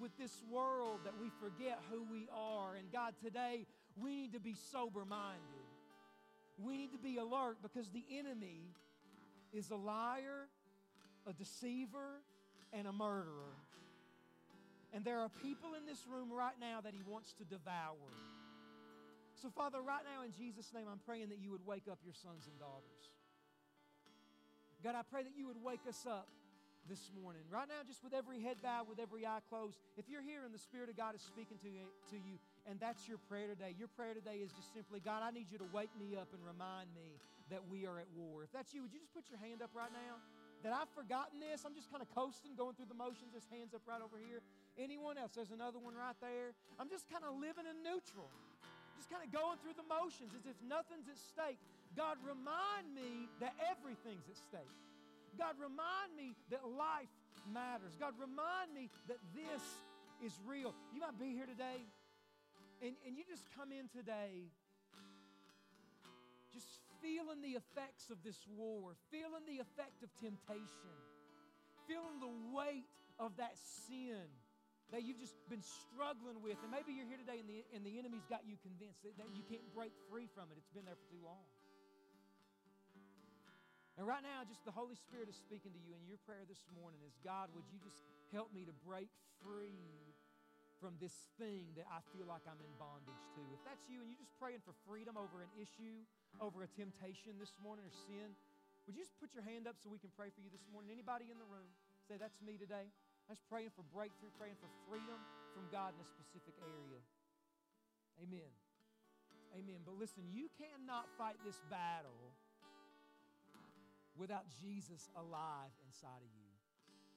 [0.00, 2.74] with this world that we forget who we are.
[2.76, 3.66] And God, today
[4.00, 5.40] we need to be sober minded.
[6.62, 8.60] We need to be alert because the enemy
[9.52, 10.48] is a liar,
[11.26, 12.22] a deceiver,
[12.72, 13.54] and a murderer.
[14.92, 18.14] And there are people in this room right now that he wants to devour.
[19.42, 22.14] So, Father, right now in Jesus' name, I'm praying that you would wake up your
[22.14, 23.10] sons and daughters.
[24.82, 26.28] God, I pray that you would wake us up
[26.88, 27.42] this morning.
[27.48, 29.80] Right now, just with every head bowed, with every eye closed.
[29.96, 32.36] If you're here and the Spirit of God is speaking to you, to you,
[32.68, 35.58] and that's your prayer today, your prayer today is just simply, God, I need you
[35.58, 37.16] to wake me up and remind me
[37.48, 38.44] that we are at war.
[38.44, 40.20] If that's you, would you just put your hand up right now?
[40.64, 41.68] That I've forgotten this.
[41.68, 43.36] I'm just kind of coasting, going through the motions.
[43.36, 44.40] This hand's up right over here.
[44.80, 45.36] Anyone else?
[45.36, 46.56] There's another one right there.
[46.80, 48.32] I'm just kind of living in neutral,
[48.96, 51.60] just kind of going through the motions as if nothing's at stake.
[51.92, 54.72] God, remind me that everything's at stake.
[55.38, 57.12] God, remind me that life
[57.52, 57.94] matters.
[57.98, 59.62] God, remind me that this
[60.24, 60.74] is real.
[60.94, 61.84] You might be here today,
[62.82, 64.50] and, and you just come in today
[66.54, 66.70] just
[67.02, 70.94] feeling the effects of this war, feeling the effect of temptation,
[71.90, 72.86] feeling the weight
[73.18, 74.22] of that sin
[74.94, 76.54] that you've just been struggling with.
[76.62, 79.26] And maybe you're here today and the, and the enemy's got you convinced that, that
[79.34, 80.60] you can't break free from it.
[80.62, 81.42] It's been there for too long.
[83.94, 86.66] And right now, just the Holy Spirit is speaking to you, and your prayer this
[86.74, 88.02] morning is God, would you just
[88.34, 89.06] help me to break
[89.38, 90.10] free
[90.82, 93.42] from this thing that I feel like I'm in bondage to?
[93.54, 96.02] If that's you and you're just praying for freedom over an issue,
[96.42, 98.34] over a temptation this morning or sin,
[98.90, 100.90] would you just put your hand up so we can pray for you this morning?
[100.90, 101.70] Anybody in the room
[102.10, 102.90] say, That's me today?
[102.90, 105.16] I was praying for breakthrough, praying for freedom
[105.54, 107.00] from God in a specific area.
[108.20, 108.50] Amen.
[109.56, 109.80] Amen.
[109.86, 112.34] But listen, you cannot fight this battle
[114.14, 116.50] without Jesus alive inside of you.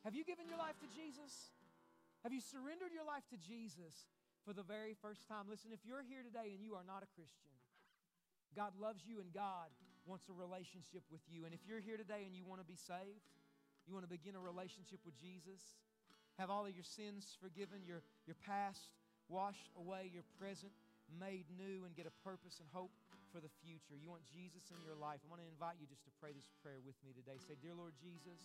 [0.04, 1.54] Have you given your life to Jesus?
[2.24, 4.10] Have you surrendered your life to Jesus
[4.46, 5.46] for the very first time?
[5.50, 7.54] Listen, if you're here today and you are not a Christian,
[8.56, 9.70] God loves you and God
[10.08, 11.46] wants a relationship with you.
[11.46, 13.28] And if you're here today and you want to be saved,
[13.86, 15.80] you want to begin a relationship with Jesus,
[16.40, 18.96] have all of your sins forgiven, your, your past
[19.30, 20.72] washed away, your present
[21.20, 22.92] made new, and get a purpose and hope
[23.32, 23.96] for the future.
[23.96, 25.20] You want Jesus in your life.
[25.24, 27.38] I want to invite you just to pray this prayer with me today.
[27.44, 28.40] Say, Dear Lord Jesus,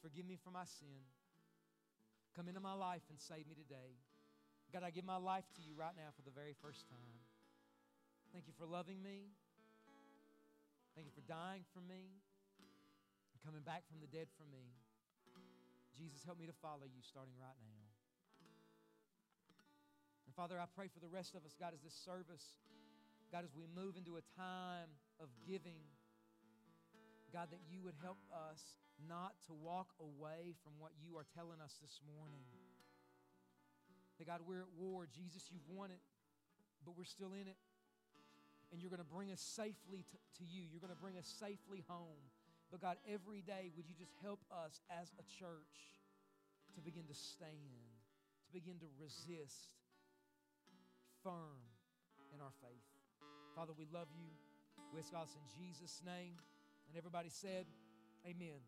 [0.00, 1.02] forgive me for my sin.
[2.38, 3.98] Come into my life and save me today.
[4.70, 7.18] God, I give my life to you right now for the very first time.
[8.30, 9.32] Thank you for loving me.
[10.92, 12.20] Thank you for dying for me
[13.32, 14.66] and coming back from the dead for me.
[15.96, 17.82] Jesus, help me to follow you starting right now.
[20.28, 22.58] And Father, I pray for the rest of us, God, as this service,
[23.32, 24.88] God, as we move into a time
[25.20, 25.84] of giving,
[27.32, 31.60] God, that you would help us not to walk away from what you are telling
[31.60, 32.40] us this morning.
[34.16, 35.06] That, God, we're at war.
[35.06, 36.00] Jesus, you've won it,
[36.84, 37.60] but we're still in it.
[38.72, 40.64] And you're going to bring us safely to, to you.
[40.64, 42.20] You're going to bring us safely home.
[42.72, 46.00] But God, every day, would you just help us as a church
[46.74, 47.92] to begin to stand,
[48.44, 49.76] to begin to resist
[51.22, 51.60] firm
[52.32, 52.97] in our faith?
[53.58, 54.30] Father, we love you.
[54.94, 56.38] We ask us in Jesus' name.
[56.86, 57.66] And everybody said,
[58.22, 58.62] Amen.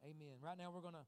[0.00, 0.40] Amen.
[0.40, 1.04] Right now, we're going to